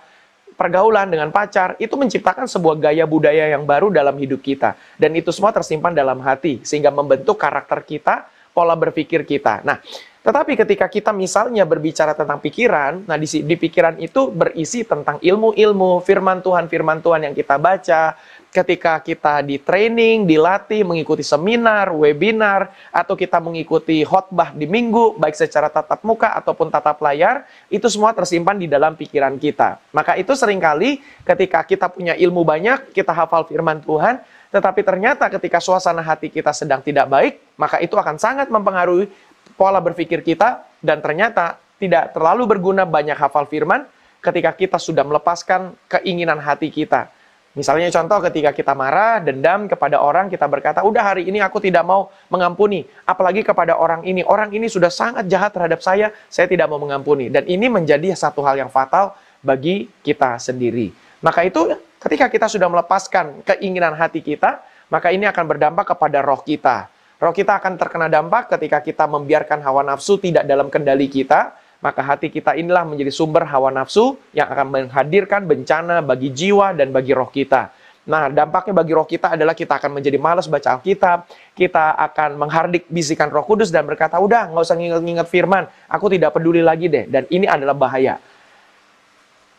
pergaulan, 0.56 1.12
dengan 1.12 1.28
pacar, 1.30 1.76
itu 1.76 1.94
menciptakan 1.94 2.48
sebuah 2.48 2.80
gaya 2.80 3.04
budaya 3.04 3.52
yang 3.52 3.68
baru 3.68 3.92
dalam 3.92 4.16
hidup 4.16 4.40
kita. 4.40 4.74
Dan 4.96 5.12
itu 5.14 5.30
semua 5.30 5.52
tersimpan 5.52 5.92
dalam 5.92 6.18
hati, 6.24 6.64
sehingga 6.64 6.88
membentuk 6.90 7.36
karakter 7.36 7.84
kita, 7.84 8.26
pola 8.56 8.72
berpikir 8.72 9.28
kita. 9.28 9.60
Nah, 9.62 9.84
tetapi 10.26 10.58
ketika 10.58 10.90
kita 10.90 11.14
misalnya 11.14 11.62
berbicara 11.62 12.10
tentang 12.10 12.42
pikiran, 12.42 13.06
nah 13.06 13.14
di, 13.14 13.30
di 13.30 13.54
pikiran 13.54 13.94
itu 14.02 14.26
berisi 14.34 14.82
tentang 14.82 15.22
ilmu-ilmu, 15.22 16.02
firman 16.02 16.42
Tuhan, 16.42 16.66
firman 16.66 16.98
Tuhan 16.98 17.30
yang 17.30 17.34
kita 17.38 17.54
baca, 17.62 18.18
ketika 18.50 18.98
kita 18.98 19.46
di 19.46 19.62
training, 19.62 20.26
dilatih, 20.26 20.82
mengikuti 20.82 21.22
seminar, 21.22 21.94
webinar, 21.94 22.74
atau 22.90 23.14
kita 23.14 23.38
mengikuti 23.38 24.02
khotbah 24.02 24.50
di 24.50 24.66
minggu, 24.66 25.14
baik 25.14 25.38
secara 25.38 25.70
tatap 25.70 26.02
muka 26.02 26.34
ataupun 26.34 26.74
tatap 26.74 26.98
layar, 27.06 27.46
itu 27.70 27.86
semua 27.86 28.10
tersimpan 28.10 28.58
di 28.58 28.66
dalam 28.66 28.98
pikiran 28.98 29.38
kita. 29.38 29.78
Maka 29.94 30.18
itu 30.18 30.34
sering 30.34 30.58
kali 30.58 31.06
ketika 31.22 31.62
kita 31.62 31.86
punya 31.86 32.18
ilmu 32.18 32.42
banyak, 32.42 32.90
kita 32.90 33.14
hafal 33.14 33.46
firman 33.46 33.78
Tuhan, 33.78 34.18
tetapi 34.56 34.80
ternyata 34.86 35.28
ketika 35.28 35.60
suasana 35.60 36.00
hati 36.00 36.32
kita 36.32 36.54
sedang 36.54 36.80
tidak 36.80 37.10
baik, 37.12 37.34
maka 37.60 37.76
itu 37.82 37.92
akan 37.92 38.16
sangat 38.16 38.48
mempengaruhi 38.48 39.10
pola 39.56 39.80
berpikir 39.80 40.20
kita 40.22 40.62
dan 40.84 41.00
ternyata 41.02 41.58
tidak 41.76 42.12
terlalu 42.12 42.56
berguna 42.56 42.84
banyak 42.88 43.16
hafal 43.16 43.48
firman 43.48 43.84
ketika 44.20 44.52
kita 44.52 44.78
sudah 44.80 45.04
melepaskan 45.04 45.76
keinginan 45.88 46.40
hati 46.40 46.72
kita. 46.72 47.12
Misalnya 47.56 47.88
contoh 47.88 48.20
ketika 48.28 48.52
kita 48.52 48.76
marah, 48.76 49.16
dendam 49.24 49.64
kepada 49.64 49.96
orang, 49.96 50.28
kita 50.28 50.44
berkata, 50.44 50.84
udah 50.84 51.00
hari 51.00 51.24
ini 51.24 51.40
aku 51.40 51.56
tidak 51.56 51.88
mau 51.88 52.12
mengampuni. 52.28 52.84
Apalagi 53.08 53.40
kepada 53.40 53.80
orang 53.80 54.04
ini. 54.04 54.20
Orang 54.20 54.52
ini 54.52 54.68
sudah 54.68 54.92
sangat 54.92 55.24
jahat 55.24 55.56
terhadap 55.56 55.80
saya, 55.80 56.12
saya 56.28 56.44
tidak 56.52 56.68
mau 56.68 56.76
mengampuni. 56.76 57.32
Dan 57.32 57.48
ini 57.48 57.72
menjadi 57.72 58.12
satu 58.12 58.44
hal 58.44 58.60
yang 58.60 58.68
fatal 58.68 59.16
bagi 59.40 59.88
kita 60.04 60.36
sendiri. 60.36 60.92
Maka 61.24 61.48
itu 61.48 61.72
ketika 61.96 62.28
kita 62.28 62.44
sudah 62.44 62.68
melepaskan 62.68 63.40
keinginan 63.48 63.96
hati 63.96 64.20
kita, 64.20 64.60
maka 64.92 65.08
ini 65.08 65.24
akan 65.24 65.44
berdampak 65.48 65.96
kepada 65.96 66.20
roh 66.20 66.44
kita. 66.44 66.92
Roh 67.16 67.32
kita 67.32 67.56
akan 67.56 67.80
terkena 67.80 68.12
dampak 68.12 68.52
ketika 68.52 68.84
kita 68.84 69.08
membiarkan 69.08 69.64
hawa 69.64 69.80
nafsu 69.80 70.20
tidak 70.20 70.44
dalam 70.44 70.68
kendali 70.68 71.08
kita, 71.08 71.56
maka 71.80 72.04
hati 72.04 72.28
kita 72.28 72.52
inilah 72.56 72.84
menjadi 72.84 73.08
sumber 73.08 73.48
hawa 73.48 73.72
nafsu 73.72 74.20
yang 74.36 74.48
akan 74.52 74.66
menghadirkan 74.68 75.48
bencana 75.48 76.04
bagi 76.04 76.28
jiwa 76.28 76.76
dan 76.76 76.92
bagi 76.92 77.16
roh 77.16 77.32
kita. 77.32 77.72
Nah, 78.06 78.30
dampaknya 78.30 78.70
bagi 78.70 78.92
roh 78.94 79.08
kita 79.08 79.34
adalah 79.34 79.56
kita 79.56 79.82
akan 79.82 79.98
menjadi 79.98 80.14
malas 80.20 80.46
baca 80.46 80.78
Alkitab, 80.78 81.26
kita 81.58 81.98
akan 81.98 82.38
menghardik 82.38 82.86
bisikan 82.86 83.32
roh 83.32 83.42
kudus 83.42 83.72
dan 83.72 83.82
berkata, 83.82 84.20
udah 84.20 84.52
nggak 84.54 84.62
usah 84.62 84.76
nginget-nginget 84.78 85.26
firman, 85.26 85.66
aku 85.90 86.12
tidak 86.14 86.36
peduli 86.36 86.62
lagi 86.62 86.86
deh. 86.86 87.08
Dan 87.10 87.26
ini 87.32 87.50
adalah 87.50 87.74
bahaya. 87.74 88.22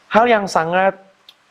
Hal 0.08 0.30
yang 0.32 0.48
sangat 0.48 0.96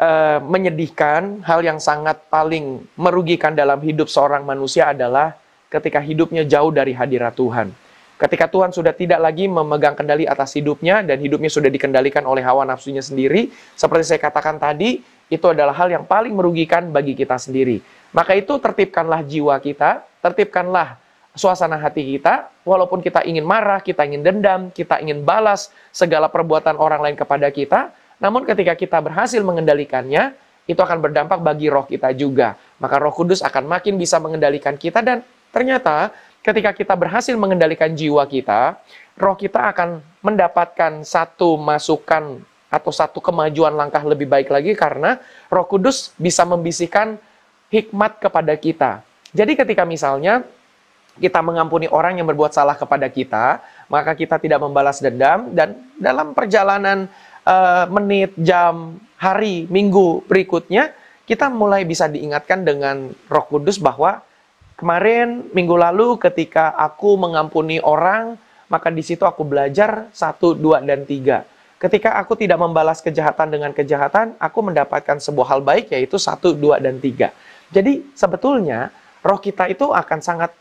uh, 0.01 0.41
menyedihkan, 0.41 1.45
hal 1.45 1.61
yang 1.61 1.77
sangat 1.77 2.17
paling 2.33 2.89
merugikan 2.97 3.53
dalam 3.53 3.77
hidup 3.85 4.09
seorang 4.09 4.49
manusia 4.49 4.89
adalah 4.97 5.37
ketika 5.77 6.01
hidupnya 6.01 6.43
jauh 6.49 6.73
dari 6.73 6.97
hadirat 6.97 7.37
Tuhan. 7.37 7.71
Ketika 8.17 8.49
Tuhan 8.49 8.73
sudah 8.73 8.97
tidak 8.97 9.21
lagi 9.21 9.45
memegang 9.45 9.93
kendali 9.93 10.25
atas 10.25 10.57
hidupnya 10.57 11.05
dan 11.05 11.21
hidupnya 11.21 11.53
sudah 11.53 11.69
dikendalikan 11.69 12.25
oleh 12.25 12.41
hawa 12.41 12.65
nafsunya 12.65 13.05
sendiri, 13.05 13.53
seperti 13.77 14.09
saya 14.09 14.21
katakan 14.25 14.57
tadi, 14.57 15.05
itu 15.29 15.47
adalah 15.53 15.77
hal 15.77 15.93
yang 15.93 16.09
paling 16.09 16.33
merugikan 16.33 16.89
bagi 16.89 17.13
kita 17.13 17.37
sendiri. 17.37 17.85
Maka 18.17 18.33
itu 18.33 18.57
tertibkanlah 18.57 19.21
jiwa 19.21 19.61
kita, 19.61 20.01
tertibkanlah 20.25 20.97
suasana 21.37 21.77
hati 21.77 22.17
kita, 22.17 22.49
walaupun 22.65 23.05
kita 23.05 23.21
ingin 23.29 23.45
marah, 23.45 23.85
kita 23.85 24.09
ingin 24.09 24.25
dendam, 24.25 24.73
kita 24.73 24.97
ingin 25.05 25.21
balas 25.21 25.69
segala 25.93 26.33
perbuatan 26.33 26.81
orang 26.81 27.05
lain 27.05 27.17
kepada 27.21 27.53
kita, 27.53 27.93
namun 28.17 28.49
ketika 28.49 28.73
kita 28.73 28.97
berhasil 29.05 29.45
mengendalikannya, 29.45 30.33
itu 30.67 30.81
akan 30.81 30.99
berdampak 30.99 31.39
bagi 31.45 31.69
roh 31.71 31.85
kita 31.87 32.11
juga. 32.17 32.59
Maka 32.83 32.99
roh 32.99 33.15
kudus 33.15 33.45
akan 33.45 33.71
makin 33.71 34.01
bisa 34.01 34.19
mengendalikan 34.19 34.75
kita 34.75 35.05
dan 35.05 35.23
Ternyata 35.57 36.13
ketika 36.45 36.77
kita 36.77 36.93
berhasil 36.93 37.33
mengendalikan 37.33 37.89
jiwa 37.97 38.29
kita, 38.29 38.77
roh 39.17 39.33
kita 39.33 39.73
akan 39.73 40.05
mendapatkan 40.21 41.01
satu 41.01 41.57
masukan 41.57 42.45
atau 42.69 42.93
satu 42.93 43.25
kemajuan 43.25 43.73
langkah 43.73 44.05
lebih 44.05 44.29
baik 44.29 44.53
lagi 44.53 44.77
karena 44.77 45.17
Roh 45.49 45.65
Kudus 45.65 46.13
bisa 46.21 46.45
membisikkan 46.45 47.17
hikmat 47.73 48.21
kepada 48.21 48.53
kita. 48.53 49.01
Jadi 49.33 49.57
ketika 49.57 49.89
misalnya 49.89 50.45
kita 51.17 51.41
mengampuni 51.41 51.89
orang 51.89 52.21
yang 52.21 52.29
berbuat 52.29 52.53
salah 52.53 52.77
kepada 52.77 53.09
kita, 53.09 53.65
maka 53.89 54.13
kita 54.13 54.37
tidak 54.37 54.61
membalas 54.61 55.01
dendam 55.01 55.49
dan 55.57 55.73
dalam 55.97 56.37
perjalanan 56.37 57.09
uh, 57.49 57.89
menit, 57.89 58.37
jam, 58.37 59.01
hari, 59.17 59.65
minggu 59.73 60.21
berikutnya 60.29 60.93
kita 61.25 61.49
mulai 61.49 61.89
bisa 61.89 62.13
diingatkan 62.13 62.61
dengan 62.61 63.09
Roh 63.33 63.47
Kudus 63.49 63.81
bahwa 63.81 64.21
Kemarin 64.77 65.49
minggu 65.57 65.73
lalu 65.73 66.21
ketika 66.21 66.77
aku 66.77 67.17
mengampuni 67.17 67.81
orang, 67.81 68.37
maka 68.69 68.93
di 68.93 69.01
situ 69.01 69.25
aku 69.25 69.41
belajar 69.41 70.13
satu, 70.13 70.53
dua, 70.53 70.85
dan 70.85 71.09
tiga. 71.09 71.49
Ketika 71.81 72.21
aku 72.21 72.37
tidak 72.37 72.61
membalas 72.61 73.01
kejahatan 73.01 73.57
dengan 73.57 73.73
kejahatan, 73.73 74.37
aku 74.37 74.59
mendapatkan 74.61 75.17
sebuah 75.17 75.57
hal 75.57 75.61
baik 75.65 75.97
yaitu 75.97 76.21
satu, 76.21 76.53
dua, 76.53 76.77
dan 76.77 77.01
tiga. 77.01 77.33
Jadi 77.73 78.05
sebetulnya 78.13 78.93
roh 79.25 79.41
kita 79.41 79.65
itu 79.73 79.97
akan 79.97 80.21
sangat 80.21 80.53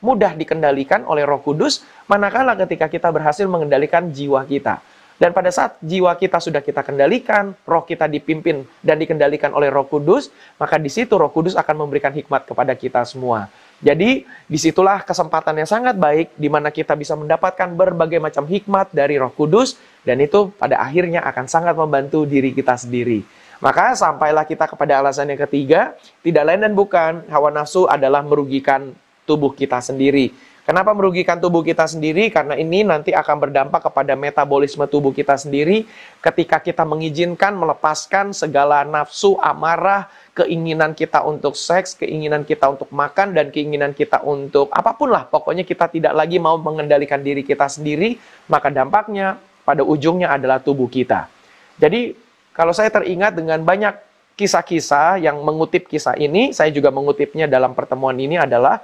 mudah 0.00 0.32
dikendalikan 0.32 1.04
oleh 1.04 1.28
roh 1.28 1.44
kudus, 1.44 1.84
manakala 2.08 2.56
ketika 2.64 2.88
kita 2.88 3.12
berhasil 3.12 3.44
mengendalikan 3.44 4.08
jiwa 4.08 4.40
kita. 4.48 4.80
Dan 5.20 5.36
pada 5.36 5.52
saat 5.52 5.76
jiwa 5.84 6.16
kita 6.16 6.40
sudah 6.40 6.64
kita 6.64 6.80
kendalikan, 6.80 7.52
roh 7.68 7.84
kita 7.84 8.08
dipimpin 8.08 8.64
dan 8.80 8.96
dikendalikan 8.96 9.52
oleh 9.52 9.68
roh 9.68 9.84
kudus, 9.84 10.32
maka 10.56 10.80
di 10.80 10.88
situ 10.88 11.12
roh 11.12 11.28
kudus 11.28 11.52
akan 11.60 11.84
memberikan 11.84 12.08
hikmat 12.08 12.48
kepada 12.48 12.72
kita 12.72 13.04
semua. 13.04 13.52
Jadi, 13.84 14.24
di 14.24 14.58
situlah 14.60 15.04
kesempatan 15.04 15.60
yang 15.60 15.68
sangat 15.68 16.00
baik 16.00 16.32
di 16.40 16.48
mana 16.48 16.72
kita 16.72 16.96
bisa 16.96 17.20
mendapatkan 17.20 17.68
berbagai 17.68 18.16
macam 18.16 18.48
hikmat 18.48 18.96
dari 18.96 19.20
roh 19.20 19.28
kudus, 19.28 19.76
dan 20.08 20.24
itu 20.24 20.56
pada 20.56 20.80
akhirnya 20.80 21.20
akan 21.20 21.44
sangat 21.44 21.76
membantu 21.76 22.24
diri 22.24 22.56
kita 22.56 22.80
sendiri. 22.80 23.20
Maka 23.60 23.92
sampailah 23.92 24.48
kita 24.48 24.64
kepada 24.72 25.04
alasan 25.04 25.36
yang 25.36 25.40
ketiga, 25.44 25.92
tidak 26.24 26.48
lain 26.48 26.64
dan 26.64 26.72
bukan, 26.72 27.28
hawa 27.28 27.52
nafsu 27.52 27.84
adalah 27.84 28.24
merugikan 28.24 28.96
tubuh 29.28 29.52
kita 29.52 29.84
sendiri. 29.84 30.32
Kenapa 30.70 30.94
merugikan 30.94 31.34
tubuh 31.34 31.66
kita 31.66 31.82
sendiri? 31.82 32.30
Karena 32.30 32.54
ini 32.54 32.86
nanti 32.86 33.10
akan 33.10 33.42
berdampak 33.42 33.90
kepada 33.90 34.14
metabolisme 34.14 34.86
tubuh 34.86 35.10
kita 35.10 35.34
sendiri 35.34 35.82
ketika 36.22 36.62
kita 36.62 36.86
mengizinkan 36.86 37.58
melepaskan 37.58 38.30
segala 38.30 38.86
nafsu, 38.86 39.34
amarah, 39.42 40.06
keinginan 40.30 40.94
kita 40.94 41.26
untuk 41.26 41.58
seks, 41.58 41.98
keinginan 41.98 42.46
kita 42.46 42.70
untuk 42.70 42.86
makan, 42.94 43.34
dan 43.34 43.50
keinginan 43.50 43.90
kita 43.90 44.22
untuk 44.22 44.70
apa 44.70 44.94
pun 44.94 45.10
lah. 45.10 45.26
Pokoknya 45.26 45.66
kita 45.66 45.90
tidak 45.90 46.14
lagi 46.14 46.38
mau 46.38 46.54
mengendalikan 46.54 47.18
diri 47.18 47.42
kita 47.42 47.66
sendiri, 47.66 48.22
maka 48.46 48.70
dampaknya 48.70 49.42
pada 49.66 49.82
ujungnya 49.82 50.30
adalah 50.30 50.62
tubuh 50.62 50.86
kita. 50.86 51.26
Jadi 51.82 52.14
kalau 52.54 52.70
saya 52.70 52.94
teringat 52.94 53.34
dengan 53.34 53.58
banyak 53.58 53.98
kisah-kisah 54.38 55.18
yang 55.18 55.42
mengutip 55.42 55.90
kisah 55.90 56.14
ini, 56.14 56.54
saya 56.54 56.70
juga 56.70 56.94
mengutipnya 56.94 57.50
dalam 57.50 57.74
pertemuan 57.74 58.14
ini 58.14 58.38
adalah 58.38 58.78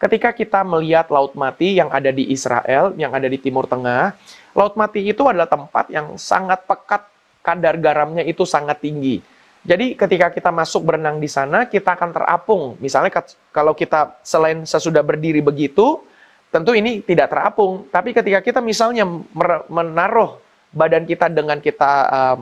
Ketika 0.00 0.32
kita 0.32 0.64
melihat 0.64 1.12
Laut 1.12 1.36
Mati 1.36 1.76
yang 1.76 1.92
ada 1.92 2.08
di 2.08 2.32
Israel, 2.32 2.96
yang 2.96 3.12
ada 3.12 3.28
di 3.28 3.36
Timur 3.36 3.68
Tengah, 3.68 4.16
Laut 4.56 4.72
Mati 4.72 5.04
itu 5.04 5.28
adalah 5.28 5.44
tempat 5.44 5.92
yang 5.92 6.16
sangat 6.16 6.64
pekat, 6.64 7.04
kadar 7.44 7.76
garamnya 7.76 8.24
itu 8.24 8.48
sangat 8.48 8.80
tinggi. 8.80 9.20
Jadi 9.60 9.92
ketika 9.92 10.32
kita 10.32 10.48
masuk 10.48 10.88
berenang 10.88 11.20
di 11.20 11.28
sana, 11.28 11.68
kita 11.68 11.92
akan 11.92 12.16
terapung. 12.16 12.62
Misalnya 12.80 13.12
kalau 13.52 13.76
kita 13.76 14.16
selain 14.24 14.64
sesudah 14.64 15.04
berdiri 15.04 15.44
begitu, 15.44 16.00
tentu 16.48 16.72
ini 16.72 17.04
tidak 17.04 17.28
terapung. 17.28 17.84
Tapi 17.92 18.16
ketika 18.16 18.40
kita 18.40 18.64
misalnya 18.64 19.04
menaruh 19.68 20.40
badan 20.72 21.04
kita 21.04 21.28
dengan 21.28 21.60
kita 21.60 21.92
uh, 22.08 22.36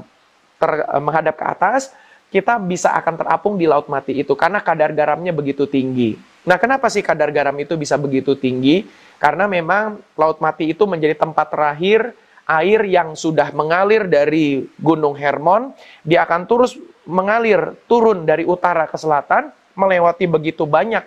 ter, 0.63 0.71
uh, 0.87 1.03
menghadap 1.03 1.35
ke 1.35 1.43
atas, 1.59 1.91
kita 2.31 2.55
bisa 2.63 2.95
akan 2.95 3.19
terapung 3.19 3.59
di 3.59 3.67
laut 3.67 3.91
mati 3.91 4.15
itu 4.15 4.37
karena 4.39 4.63
kadar 4.63 4.95
garamnya 4.95 5.35
begitu 5.35 5.67
tinggi. 5.67 6.15
Nah, 6.49 6.57
kenapa 6.57 6.89
sih 6.89 7.05
kadar 7.05 7.29
garam 7.29 7.53
itu 7.61 7.77
bisa 7.77 8.01
begitu 8.01 8.33
tinggi? 8.33 8.89
Karena 9.21 9.45
memang 9.45 10.01
Laut 10.17 10.41
Mati 10.41 10.73
itu 10.73 10.89
menjadi 10.89 11.13
tempat 11.13 11.53
terakhir 11.53 12.17
air 12.49 12.81
yang 12.89 13.13
sudah 13.13 13.53
mengalir 13.53 14.09
dari 14.09 14.65
Gunung 14.81 15.13
Hermon, 15.13 15.77
dia 16.01 16.25
akan 16.25 16.49
terus 16.49 16.81
mengalir 17.05 17.77
turun 17.85 18.25
dari 18.25 18.49
utara 18.49 18.89
ke 18.89 18.97
selatan, 18.97 19.53
melewati 19.77 20.25
begitu 20.25 20.65
banyak 20.65 21.05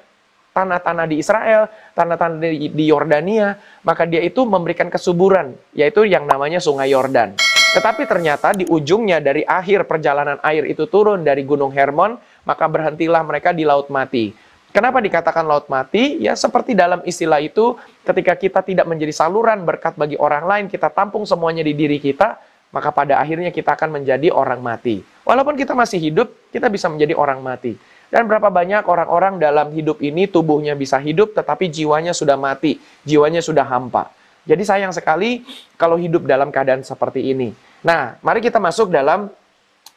tanah-tanah 0.53 1.09
di 1.09 1.17
Israel, 1.17 1.65
tanah-tanah 1.97 2.37
di 2.53 2.85
Yordania, 2.85 3.57
maka 3.81 4.05
dia 4.05 4.21
itu 4.21 4.45
memberikan 4.45 4.93
kesuburan, 4.93 5.57
yaitu 5.73 6.05
yang 6.05 6.29
namanya 6.29 6.61
Sungai 6.61 6.93
Yordan. 6.93 7.33
Tetapi 7.71 8.03
ternyata 8.03 8.51
di 8.51 8.67
ujungnya 8.67 9.23
dari 9.23 9.47
akhir 9.47 9.87
perjalanan 9.87 10.37
air 10.43 10.67
itu 10.67 10.85
turun 10.91 11.23
dari 11.23 11.47
Gunung 11.47 11.71
Hermon, 11.71 12.19
maka 12.43 12.67
berhentilah 12.67 13.23
mereka 13.23 13.55
di 13.55 13.63
Laut 13.63 13.87
Mati. 13.87 14.35
Kenapa 14.71 15.03
dikatakan 15.03 15.43
laut 15.43 15.67
mati? 15.67 16.23
Ya 16.23 16.31
seperti 16.31 16.71
dalam 16.71 17.03
istilah 17.03 17.43
itu, 17.43 17.75
ketika 18.07 18.39
kita 18.39 18.59
tidak 18.63 18.87
menjadi 18.87 19.11
saluran 19.11 19.67
berkat 19.67 19.99
bagi 19.99 20.15
orang 20.15 20.47
lain, 20.47 20.65
kita 20.71 20.87
tampung 20.87 21.27
semuanya 21.27 21.59
di 21.59 21.75
diri 21.75 21.99
kita, 21.99 22.39
maka 22.71 22.87
pada 22.95 23.19
akhirnya 23.19 23.51
kita 23.51 23.75
akan 23.75 23.99
menjadi 23.99 24.31
orang 24.31 24.63
mati. 24.63 25.03
Walaupun 25.27 25.59
kita 25.59 25.75
masih 25.75 25.99
hidup, 25.99 26.31
kita 26.55 26.71
bisa 26.71 26.87
menjadi 26.87 27.19
orang 27.19 27.43
mati. 27.43 27.75
Dan 28.11 28.27
berapa 28.27 28.47
banyak 28.47 28.87
orang-orang 28.87 29.39
dalam 29.39 29.71
hidup 29.71 29.99
ini 30.03 30.27
tubuhnya 30.27 30.75
bisa 30.75 30.99
hidup 30.99 31.31
tetapi 31.31 31.71
jiwanya 31.71 32.11
sudah 32.11 32.35
mati, 32.35 32.79
jiwanya 33.07 33.39
sudah 33.39 33.63
hampa. 33.63 34.11
Jadi 34.43 34.63
sayang 34.67 34.91
sekali 34.91 35.47
kalau 35.79 35.95
hidup 35.95 36.27
dalam 36.27 36.51
keadaan 36.51 36.83
seperti 36.83 37.31
ini. 37.31 37.55
Nah, 37.83 38.19
mari 38.19 38.43
kita 38.43 38.59
masuk 38.59 38.91
dalam 38.91 39.31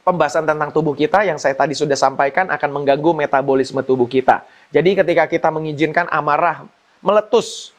pembahasan 0.06 0.44
tentang 0.46 0.70
tubuh 0.70 0.94
kita 0.94 1.26
yang 1.26 1.40
saya 1.42 1.56
tadi 1.56 1.72
sudah 1.74 1.96
sampaikan 1.96 2.52
akan 2.52 2.70
mengganggu 2.70 3.10
metabolisme 3.24 3.82
tubuh 3.82 4.06
kita. 4.06 4.46
Jadi 4.74 4.98
ketika 4.98 5.30
kita 5.30 5.48
mengizinkan 5.54 6.10
amarah 6.10 6.66
meletus, 6.98 7.70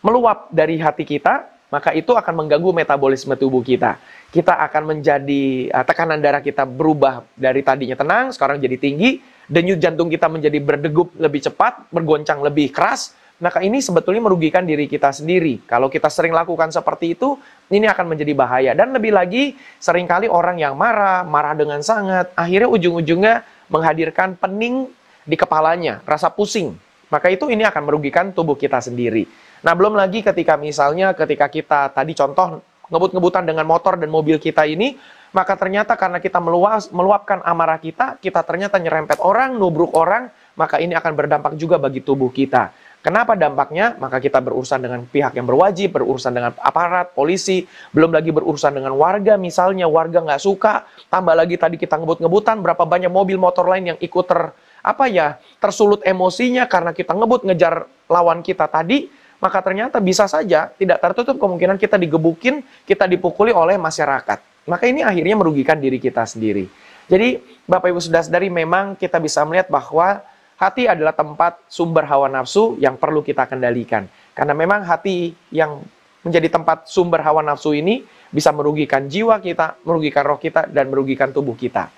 meluap 0.00 0.48
dari 0.48 0.80
hati 0.80 1.04
kita, 1.04 1.44
maka 1.68 1.92
itu 1.92 2.16
akan 2.16 2.32
mengganggu 2.44 2.72
metabolisme 2.72 3.36
tubuh 3.36 3.60
kita. 3.60 4.00
Kita 4.32 4.56
akan 4.56 4.96
menjadi 4.96 5.68
uh, 5.68 5.84
tekanan 5.84 6.16
darah 6.24 6.40
kita 6.40 6.64
berubah 6.64 7.28
dari 7.36 7.60
tadinya 7.60 7.92
tenang 8.00 8.32
sekarang 8.32 8.56
jadi 8.64 8.80
tinggi, 8.80 9.20
denyut 9.44 9.76
jantung 9.76 10.08
kita 10.08 10.32
menjadi 10.32 10.56
berdegup 10.56 11.12
lebih 11.20 11.44
cepat, 11.44 11.84
bergoncang 11.92 12.40
lebih 12.40 12.72
keras, 12.72 13.12
maka 13.38 13.60
ini 13.60 13.84
sebetulnya 13.84 14.24
merugikan 14.24 14.64
diri 14.64 14.88
kita 14.88 15.12
sendiri. 15.12 15.60
Kalau 15.68 15.92
kita 15.92 16.08
sering 16.08 16.32
lakukan 16.32 16.72
seperti 16.72 17.12
itu, 17.12 17.36
ini 17.68 17.84
akan 17.84 18.16
menjadi 18.16 18.32
bahaya. 18.32 18.72
Dan 18.72 18.96
lebih 18.96 19.12
lagi, 19.12 19.52
sering 19.76 20.08
kali 20.08 20.26
orang 20.26 20.56
yang 20.56 20.72
marah, 20.72 21.28
marah 21.28 21.52
dengan 21.52 21.84
sangat, 21.84 22.32
akhirnya 22.32 22.72
ujung-ujungnya 22.72 23.44
menghadirkan 23.68 24.34
pening 24.40 24.88
di 25.28 25.36
kepalanya, 25.36 26.00
rasa 26.08 26.32
pusing. 26.32 26.72
Maka 27.12 27.28
itu 27.28 27.52
ini 27.52 27.64
akan 27.68 27.84
merugikan 27.84 28.32
tubuh 28.32 28.56
kita 28.56 28.80
sendiri. 28.80 29.28
Nah, 29.60 29.76
belum 29.76 29.92
lagi 29.92 30.24
ketika 30.24 30.56
misalnya 30.56 31.12
ketika 31.12 31.52
kita 31.52 31.92
tadi 31.92 32.16
contoh 32.16 32.64
ngebut-ngebutan 32.88 33.44
dengan 33.44 33.68
motor 33.68 34.00
dan 34.00 34.08
mobil 34.08 34.40
kita 34.40 34.64
ini, 34.64 34.96
maka 35.32 35.60
ternyata 35.60 35.92
karena 35.92 36.24
kita 36.24 36.40
meluas, 36.40 36.88
meluapkan 36.88 37.44
amarah 37.44 37.76
kita, 37.76 38.16
kita 38.16 38.40
ternyata 38.44 38.80
nyerempet 38.80 39.20
orang, 39.20 39.60
nubruk 39.60 39.92
orang, 39.92 40.32
maka 40.56 40.80
ini 40.80 40.96
akan 40.96 41.12
berdampak 41.12 41.52
juga 41.60 41.76
bagi 41.76 42.00
tubuh 42.00 42.32
kita. 42.32 42.72
Kenapa 42.98 43.38
dampaknya? 43.38 43.94
Maka 44.02 44.18
kita 44.18 44.42
berurusan 44.42 44.82
dengan 44.82 45.06
pihak 45.06 45.36
yang 45.38 45.46
berwajib, 45.46 46.00
berurusan 46.00 46.34
dengan 46.34 46.52
aparat, 46.58 47.14
polisi, 47.14 47.62
belum 47.94 48.10
lagi 48.10 48.34
berurusan 48.34 48.74
dengan 48.74 48.96
warga, 48.98 49.38
misalnya 49.38 49.86
warga 49.86 50.18
nggak 50.18 50.42
suka, 50.42 50.82
tambah 51.06 51.36
lagi 51.36 51.54
tadi 51.60 51.78
kita 51.78 51.94
ngebut-ngebutan, 51.94 52.58
berapa 52.58 52.82
banyak 52.82 53.12
mobil 53.12 53.38
motor 53.38 53.70
lain 53.70 53.94
yang 53.94 53.98
ikut 54.02 54.24
ter 54.26 54.50
apa 54.88 55.04
ya 55.04 55.36
tersulut 55.60 56.00
emosinya 56.00 56.64
karena 56.64 56.96
kita 56.96 57.12
ngebut 57.12 57.44
ngejar 57.44 57.84
lawan 58.08 58.40
kita 58.40 58.64
tadi, 58.64 59.12
maka 59.36 59.60
ternyata 59.60 60.00
bisa 60.00 60.24
saja 60.24 60.72
tidak 60.72 61.04
tertutup 61.04 61.36
kemungkinan 61.36 61.76
kita 61.76 62.00
digebukin, 62.00 62.64
kita 62.88 63.04
dipukuli 63.04 63.52
oleh 63.52 63.76
masyarakat. 63.76 64.40
Maka 64.64 64.84
ini 64.88 65.04
akhirnya 65.04 65.36
merugikan 65.36 65.76
diri 65.76 66.00
kita 66.00 66.24
sendiri. 66.24 66.68
Jadi 67.08 67.40
Bapak 67.68 67.92
Ibu 67.92 68.00
sudah 68.00 68.24
sadari 68.24 68.48
memang 68.48 68.96
kita 68.96 69.16
bisa 69.20 69.44
melihat 69.44 69.68
bahwa 69.68 70.20
hati 70.60 70.88
adalah 70.88 71.12
tempat 71.12 71.60
sumber 71.68 72.04
hawa 72.04 72.28
nafsu 72.28 72.76
yang 72.80 72.96
perlu 72.96 73.20
kita 73.24 73.48
kendalikan. 73.48 74.08
Karena 74.36 74.52
memang 74.52 74.84
hati 74.84 75.32
yang 75.52 75.80
menjadi 76.20 76.52
tempat 76.52 76.88
sumber 76.88 77.24
hawa 77.24 77.40
nafsu 77.40 77.72
ini 77.72 78.04
bisa 78.28 78.52
merugikan 78.52 79.08
jiwa 79.08 79.40
kita, 79.40 79.80
merugikan 79.88 80.24
roh 80.28 80.36
kita, 80.36 80.68
dan 80.68 80.92
merugikan 80.92 81.32
tubuh 81.32 81.56
kita. 81.56 81.88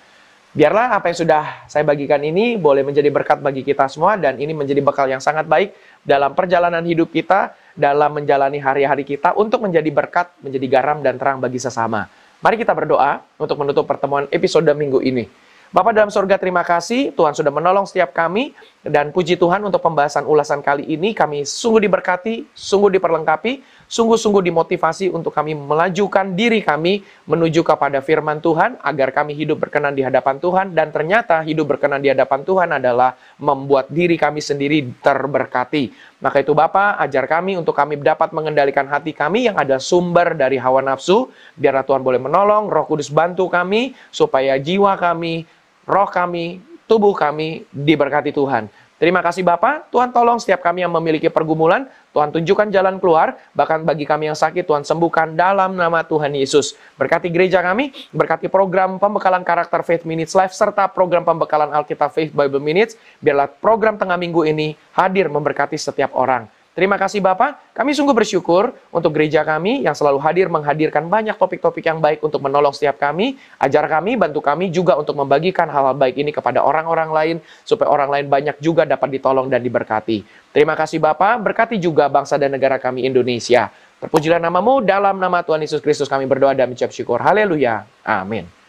Biarlah 0.51 0.99
apa 0.99 1.07
yang 1.07 1.15
sudah 1.23 1.63
saya 1.71 1.87
bagikan 1.87 2.19
ini 2.19 2.59
boleh 2.59 2.83
menjadi 2.83 3.07
berkat 3.07 3.39
bagi 3.39 3.63
kita 3.63 3.87
semua 3.87 4.19
dan 4.19 4.35
ini 4.35 4.51
menjadi 4.51 4.83
bekal 4.83 5.07
yang 5.07 5.23
sangat 5.23 5.47
baik 5.47 5.71
dalam 6.03 6.35
perjalanan 6.35 6.83
hidup 6.83 7.07
kita, 7.07 7.55
dalam 7.71 8.11
menjalani 8.19 8.59
hari-hari 8.59 9.07
kita 9.07 9.31
untuk 9.39 9.63
menjadi 9.63 9.87
berkat, 9.87 10.27
menjadi 10.43 10.67
garam 10.67 10.99
dan 10.99 11.15
terang 11.15 11.39
bagi 11.39 11.55
sesama. 11.55 12.11
Mari 12.43 12.59
kita 12.59 12.75
berdoa 12.75 13.23
untuk 13.39 13.63
menutup 13.63 13.87
pertemuan 13.87 14.27
episode 14.27 14.67
minggu 14.75 14.99
ini. 14.99 15.23
Bapak 15.71 15.95
dalam 15.95 16.11
surga 16.11 16.35
terima 16.35 16.67
kasih 16.67 17.15
Tuhan 17.15 17.31
sudah 17.31 17.47
menolong 17.47 17.87
setiap 17.87 18.11
kami 18.11 18.51
dan 18.81 19.13
puji 19.13 19.37
Tuhan 19.37 19.61
untuk 19.61 19.77
pembahasan 19.77 20.25
ulasan 20.25 20.65
kali 20.65 20.81
ini 20.89 21.13
kami 21.13 21.45
sungguh 21.45 21.85
diberkati, 21.85 22.49
sungguh 22.49 22.97
diperlengkapi, 22.97 23.61
sungguh-sungguh 23.85 24.41
dimotivasi 24.41 25.13
untuk 25.13 25.29
kami 25.29 25.53
melajukan 25.53 26.33
diri 26.33 26.65
kami 26.65 27.05
menuju 27.29 27.61
kepada 27.61 28.01
firman 28.01 28.41
Tuhan 28.41 28.81
agar 28.81 29.13
kami 29.13 29.37
hidup 29.37 29.61
berkenan 29.61 29.93
di 29.93 30.01
hadapan 30.01 30.41
Tuhan 30.41 30.73
dan 30.73 30.89
ternyata 30.89 31.45
hidup 31.45 31.77
berkenan 31.77 32.01
di 32.01 32.09
hadapan 32.09 32.41
Tuhan 32.41 32.69
adalah 32.73 33.13
membuat 33.37 33.85
diri 33.93 34.17
kami 34.17 34.41
sendiri 34.41 34.89
terberkati. 34.97 36.17
Maka 36.17 36.41
itu 36.41 36.57
Bapak 36.57 36.97
ajar 37.05 37.29
kami 37.29 37.61
untuk 37.61 37.77
kami 37.77 38.01
dapat 38.01 38.33
mengendalikan 38.33 38.89
hati 38.89 39.13
kami 39.13 39.45
yang 39.45 39.61
ada 39.61 39.77
sumber 39.77 40.33
dari 40.33 40.57
hawa 40.57 40.81
nafsu. 40.81 41.29
Biarlah 41.53 41.85
Tuhan 41.85 42.01
boleh 42.01 42.17
menolong, 42.17 42.65
roh 42.65 42.89
kudus 42.89 43.13
bantu 43.13 43.45
kami 43.45 43.93
supaya 44.09 44.57
jiwa 44.57 44.97
kami 44.97 45.45
roh 45.89 46.07
kami, 46.07 46.61
tubuh 46.91 47.15
kami 47.15 47.63
diberkati 47.71 48.35
Tuhan. 48.35 48.67
Terima 48.99 49.23
kasih 49.23 49.41
Bapak, 49.41 49.89
Tuhan 49.89 50.13
tolong 50.13 50.37
setiap 50.37 50.61
kami 50.61 50.85
yang 50.85 50.93
memiliki 50.93 51.25
pergumulan, 51.25 51.89
Tuhan 52.13 52.29
tunjukkan 52.29 52.69
jalan 52.69 53.01
keluar, 53.01 53.33
bahkan 53.49 53.81
bagi 53.81 54.05
kami 54.05 54.29
yang 54.29 54.37
sakit, 54.37 54.61
Tuhan 54.61 54.85
sembuhkan 54.85 55.33
dalam 55.33 55.73
nama 55.73 56.05
Tuhan 56.05 56.29
Yesus. 56.37 56.77
Berkati 57.01 57.33
gereja 57.33 57.65
kami, 57.65 57.97
berkati 58.13 58.45
program 58.45 59.01
pembekalan 59.01 59.41
karakter 59.41 59.81
Faith 59.81 60.05
Minutes 60.05 60.37
Live, 60.37 60.53
serta 60.53 60.85
program 60.85 61.25
pembekalan 61.25 61.73
Alkitab 61.73 62.13
Faith 62.13 62.29
Bible 62.29 62.61
Minutes, 62.61 62.93
biarlah 63.17 63.49
program 63.49 63.97
tengah 63.97 64.21
minggu 64.21 64.45
ini 64.45 64.77
hadir 64.93 65.33
memberkati 65.33 65.81
setiap 65.81 66.13
orang. 66.13 66.45
Terima 66.71 66.95
kasih 66.95 67.19
Bapak, 67.19 67.75
kami 67.75 67.91
sungguh 67.91 68.15
bersyukur 68.15 68.71
untuk 68.95 69.11
gereja 69.11 69.43
kami 69.43 69.83
yang 69.83 69.91
selalu 69.91 70.23
hadir 70.23 70.47
menghadirkan 70.47 71.03
banyak 71.11 71.35
topik-topik 71.35 71.83
yang 71.83 71.99
baik 71.99 72.23
untuk 72.23 72.39
menolong 72.39 72.71
setiap 72.71 72.95
kami, 72.95 73.35
ajar 73.59 73.91
kami, 73.91 74.15
bantu 74.15 74.39
kami 74.39 74.71
juga 74.71 74.95
untuk 74.95 75.19
membagikan 75.19 75.67
hal-hal 75.67 75.91
baik 75.99 76.15
ini 76.15 76.31
kepada 76.31 76.63
orang-orang 76.63 77.11
lain, 77.11 77.35
supaya 77.67 77.91
orang 77.91 78.07
lain 78.07 78.25
banyak 78.31 78.55
juga 78.63 78.87
dapat 78.87 79.19
ditolong 79.19 79.51
dan 79.51 79.59
diberkati. 79.59 80.23
Terima 80.55 80.79
kasih 80.79 81.03
Bapak, 81.03 81.43
berkati 81.43 81.75
juga 81.75 82.07
bangsa 82.07 82.39
dan 82.39 82.55
negara 82.55 82.79
kami 82.79 83.03
Indonesia. 83.03 83.67
Terpujilah 83.99 84.39
namamu, 84.39 84.79
dalam 84.79 85.19
nama 85.19 85.43
Tuhan 85.43 85.59
Yesus 85.59 85.83
Kristus 85.83 86.07
kami 86.07 86.23
berdoa 86.23 86.55
dan 86.55 86.71
mengucap 86.71 86.95
syukur. 86.95 87.19
Haleluya. 87.19 87.83
Amin. 88.07 88.60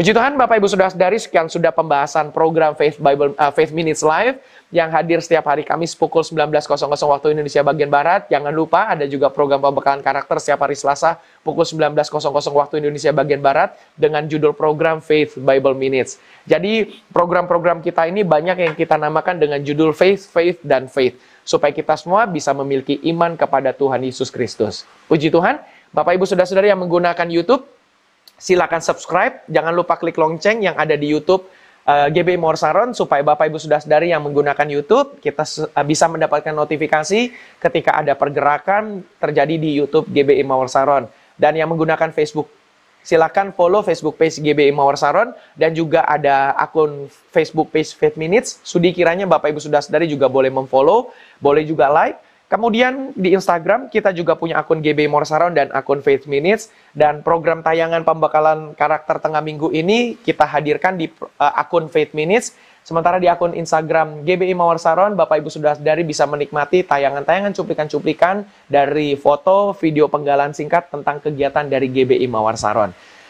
Puji 0.00 0.16
Tuhan, 0.16 0.32
Bapak 0.32 0.56
Ibu 0.56 0.64
Saudara 0.64 0.88
dari 0.96 1.20
sekian 1.20 1.52
sudah 1.52 1.76
pembahasan 1.76 2.32
program 2.32 2.72
Faith 2.72 2.96
Bible 2.96 3.36
uh, 3.36 3.52
Faith 3.52 3.68
Minutes 3.68 4.00
Live 4.00 4.40
yang 4.72 4.88
hadir 4.88 5.20
setiap 5.20 5.44
hari 5.44 5.60
Kamis 5.60 5.92
pukul 5.92 6.24
19.00 6.24 6.56
waktu 6.88 7.36
Indonesia 7.36 7.60
bagian 7.60 7.92
Barat. 7.92 8.24
Jangan 8.32 8.48
lupa 8.48 8.88
ada 8.88 9.04
juga 9.04 9.28
program 9.28 9.60
pembekalan 9.60 10.00
karakter 10.00 10.40
setiap 10.40 10.64
hari 10.64 10.72
Selasa 10.72 11.20
pukul 11.44 11.68
19.00 11.68 12.00
waktu 12.32 12.80
Indonesia 12.80 13.12
bagian 13.12 13.44
Barat 13.44 13.76
dengan 13.92 14.24
judul 14.24 14.56
program 14.56 15.04
Faith 15.04 15.36
Bible 15.36 15.76
Minutes. 15.76 16.16
Jadi 16.48 17.04
program-program 17.12 17.84
kita 17.84 18.08
ini 18.08 18.24
banyak 18.24 18.56
yang 18.56 18.72
kita 18.72 18.96
namakan 18.96 19.36
dengan 19.36 19.60
judul 19.60 19.92
Faith, 19.92 20.32
Faith, 20.32 20.64
dan 20.64 20.88
Faith. 20.88 21.20
Supaya 21.44 21.76
kita 21.76 22.00
semua 22.00 22.24
bisa 22.24 22.56
memiliki 22.56 22.96
iman 23.12 23.36
kepada 23.36 23.76
Tuhan 23.76 24.00
Yesus 24.00 24.32
Kristus. 24.32 24.88
Puji 25.12 25.28
Tuhan, 25.28 25.60
Bapak 25.92 26.16
Ibu 26.16 26.24
Saudara-saudari 26.24 26.72
yang 26.72 26.80
menggunakan 26.80 27.28
YouTube, 27.28 27.68
silakan 28.40 28.80
subscribe, 28.80 29.44
jangan 29.52 29.76
lupa 29.76 30.00
klik 30.00 30.16
lonceng 30.16 30.64
yang 30.64 30.74
ada 30.80 30.96
di 30.96 31.12
YouTube 31.12 31.44
uh, 31.84 32.08
eh, 32.08 32.16
GBI 32.16 32.40
Morsaron 32.40 32.96
supaya 32.96 33.20
Bapak 33.20 33.52
Ibu 33.52 33.60
sudah 33.60 33.84
sadari 33.84 34.10
yang 34.10 34.24
menggunakan 34.24 34.64
YouTube 34.64 35.20
kita 35.20 35.44
uh, 35.44 35.84
bisa 35.84 36.08
mendapatkan 36.08 36.56
notifikasi 36.56 37.36
ketika 37.60 38.00
ada 38.00 38.16
pergerakan 38.16 39.04
terjadi 39.20 39.54
di 39.60 39.76
YouTube 39.76 40.08
GBI 40.08 40.40
Morsaron 40.48 41.04
dan 41.36 41.52
yang 41.52 41.68
menggunakan 41.68 42.16
Facebook 42.16 42.48
silakan 43.00 43.52
follow 43.56 43.80
Facebook 43.80 44.20
page 44.20 44.40
GBI 44.40 44.72
Mawar 44.76 44.96
Saron 45.00 45.32
dan 45.56 45.72
juga 45.72 46.04
ada 46.04 46.52
akun 46.56 47.08
Facebook 47.32 47.72
page 47.72 47.96
Faith 47.96 48.20
Minutes. 48.20 48.60
Sudi 48.60 48.92
kiranya 48.92 49.24
Bapak 49.24 49.52
Ibu 49.56 49.60
sudah 49.60 49.80
sadari 49.80 50.04
juga 50.04 50.28
boleh 50.28 50.52
memfollow, 50.52 51.08
boleh 51.40 51.64
juga 51.64 51.88
like 51.88 52.20
Kemudian 52.50 53.14
di 53.14 53.30
Instagram 53.30 53.86
kita 53.94 54.10
juga 54.10 54.34
punya 54.34 54.58
akun 54.58 54.82
GB 54.82 55.06
Morsaron 55.06 55.54
dan 55.54 55.70
akun 55.70 56.02
Faith 56.02 56.26
Minutes 56.26 56.74
dan 56.98 57.22
program 57.22 57.62
tayangan 57.62 58.02
pembekalan 58.02 58.74
karakter 58.74 59.22
tengah 59.22 59.38
minggu 59.38 59.70
ini 59.70 60.18
kita 60.18 60.50
hadirkan 60.50 60.98
di 60.98 61.06
uh, 61.38 61.54
akun 61.54 61.86
Faith 61.86 62.10
Minutes. 62.10 62.58
Sementara 62.82 63.22
di 63.22 63.30
akun 63.30 63.54
Instagram 63.54 64.26
GBI 64.26 64.58
Mawar 64.58 64.82
Saron, 64.82 65.14
Bapak 65.14 65.38
Ibu 65.38 65.46
sudah 65.46 65.78
dari 65.78 66.02
bisa 66.02 66.26
menikmati 66.26 66.82
tayangan-tayangan 66.82 67.54
cuplikan-cuplikan 67.54 68.42
dari 68.66 69.14
foto, 69.14 69.70
video 69.78 70.10
penggalan 70.10 70.50
singkat 70.50 70.90
tentang 70.90 71.22
kegiatan 71.22 71.70
dari 71.70 71.86
GBI 71.86 72.26
Mawar. 72.26 72.58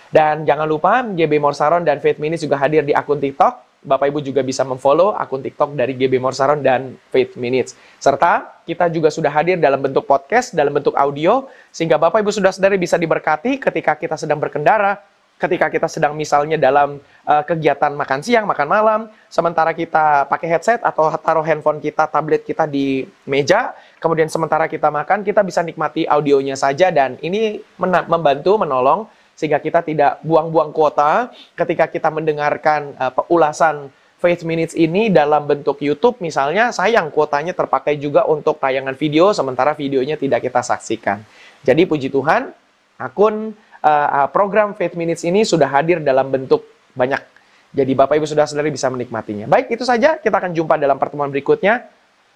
Dan 0.09 0.49
jangan 0.49 0.65
lupa 0.65 1.05
GBI 1.05 1.45
Mawar 1.45 1.53
Saron 1.53 1.85
dan 1.85 2.01
Faith 2.01 2.17
Minutes 2.17 2.41
juga 2.41 2.57
hadir 2.57 2.89
di 2.89 2.97
akun 2.97 3.21
TikTok 3.21 3.70
Bapak 3.81 4.13
Ibu 4.13 4.21
juga 4.21 4.45
bisa 4.45 4.61
memfollow 4.61 5.17
akun 5.17 5.41
TikTok 5.41 5.73
dari 5.73 5.97
GB 5.97 6.21
Morsaron 6.21 6.61
dan 6.61 7.01
Faith 7.09 7.41
Minutes. 7.41 7.73
Serta 7.97 8.61
kita 8.69 8.93
juga 8.93 9.09
sudah 9.09 9.33
hadir 9.33 9.57
dalam 9.57 9.81
bentuk 9.81 10.05
podcast, 10.05 10.53
dalam 10.53 10.77
bentuk 10.77 10.93
audio, 10.93 11.49
sehingga 11.73 11.97
Bapak 11.97 12.21
Ibu 12.21 12.29
sudah 12.29 12.53
sadari 12.53 12.77
bisa 12.77 13.01
diberkati 13.01 13.57
ketika 13.57 13.97
kita 13.97 14.21
sedang 14.21 14.37
berkendara, 14.37 15.01
ketika 15.41 15.73
kita 15.73 15.89
sedang 15.89 16.13
misalnya 16.13 16.61
dalam 16.61 17.01
uh, 17.25 17.43
kegiatan 17.49 17.97
makan 17.97 18.21
siang, 18.21 18.45
makan 18.45 18.69
malam, 18.69 19.01
sementara 19.33 19.73
kita 19.73 20.29
pakai 20.29 20.49
headset 20.53 20.85
atau 20.85 21.09
taruh 21.17 21.41
handphone 21.41 21.81
kita, 21.81 22.05
tablet 22.05 22.45
kita 22.45 22.69
di 22.69 23.09
meja, 23.25 23.73
kemudian 23.97 24.29
sementara 24.29 24.69
kita 24.69 24.93
makan, 24.93 25.25
kita 25.25 25.41
bisa 25.41 25.65
nikmati 25.65 26.05
audionya 26.05 26.55
saja 26.55 26.93
dan 26.93 27.17
ini 27.25 27.65
membantu, 27.81 28.61
menolong 28.61 29.09
sehingga 29.41 29.57
kita 29.57 29.81
tidak 29.81 30.21
buang-buang 30.21 30.69
kuota 30.77 31.33
ketika 31.57 31.89
kita 31.89 32.13
mendengarkan 32.13 32.93
uh, 33.01 33.33
ulasan 33.33 33.89
Faith 34.21 34.45
Minutes 34.45 34.77
ini 34.77 35.09
dalam 35.09 35.49
bentuk 35.49 35.81
YouTube 35.81 36.21
misalnya 36.21 36.69
sayang 36.77 37.09
kuotanya 37.09 37.57
terpakai 37.57 37.97
juga 37.97 38.29
untuk 38.29 38.61
tayangan 38.61 38.93
video 38.93 39.33
sementara 39.33 39.73
videonya 39.73 40.21
tidak 40.21 40.45
kita 40.45 40.61
saksikan. 40.61 41.25
Jadi 41.65 41.89
puji 41.89 42.13
Tuhan, 42.13 42.53
akun 43.01 43.57
uh, 43.81 44.29
program 44.29 44.77
Faith 44.77 44.93
Minutes 44.93 45.25
ini 45.25 45.41
sudah 45.49 45.73
hadir 45.73 46.05
dalam 46.05 46.29
bentuk 46.29 46.69
banyak. 46.93 47.25
Jadi 47.71 47.97
Bapak 47.97 48.19
Ibu 48.19 48.27
sudah 48.27 48.45
saudari 48.45 48.75
bisa 48.75 48.91
menikmatinya. 48.91 49.47
Baik, 49.47 49.71
itu 49.73 49.87
saja. 49.87 50.19
Kita 50.19 50.37
akan 50.43 50.53
jumpa 50.53 50.75
dalam 50.75 50.99
pertemuan 50.99 51.31
berikutnya. 51.31 51.87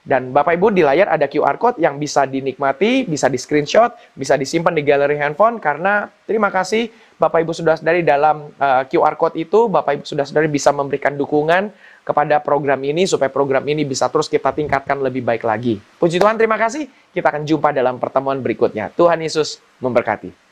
Dan 0.04 0.36
Bapak 0.36 0.60
Ibu 0.60 0.68
di 0.68 0.84
layar 0.84 1.08
ada 1.08 1.24
QR 1.24 1.56
code 1.56 1.80
yang 1.80 1.96
bisa 1.96 2.28
dinikmati, 2.28 3.08
bisa 3.08 3.32
di 3.32 3.40
screenshot, 3.40 3.88
bisa 4.12 4.36
disimpan 4.36 4.76
di 4.76 4.84
galeri 4.84 5.16
handphone 5.16 5.56
karena 5.56 6.12
terima 6.28 6.52
kasih 6.52 6.92
Bapak 7.16 7.40
Ibu 7.40 7.56
sudah 7.56 7.80
dari 7.80 8.04
dalam 8.04 8.52
uh, 8.60 8.84
eh, 8.84 8.92
QR 8.92 9.16
code 9.16 9.40
itu 9.40 9.72
Bapak 9.72 9.96
Ibu 9.96 10.04
sudah 10.04 10.28
dari 10.28 10.52
bisa 10.52 10.76
memberikan 10.76 11.16
dukungan 11.16 11.72
kepada 12.04 12.36
program 12.44 12.84
ini 12.84 13.08
supaya 13.08 13.32
program 13.32 13.64
ini 13.64 13.88
bisa 13.88 14.12
terus 14.12 14.28
kita 14.28 14.52
tingkatkan 14.52 15.00
lebih 15.00 15.24
baik 15.24 15.40
lagi. 15.40 15.80
Puji 15.96 16.20
Tuhan, 16.20 16.36
terima 16.36 16.60
kasih. 16.60 16.84
Kita 17.08 17.32
akan 17.32 17.48
jumpa 17.48 17.72
dalam 17.72 17.96
pertemuan 17.96 18.44
berikutnya. 18.44 18.92
Tuhan 18.92 19.24
Yesus 19.24 19.56
memberkati. 19.80 20.43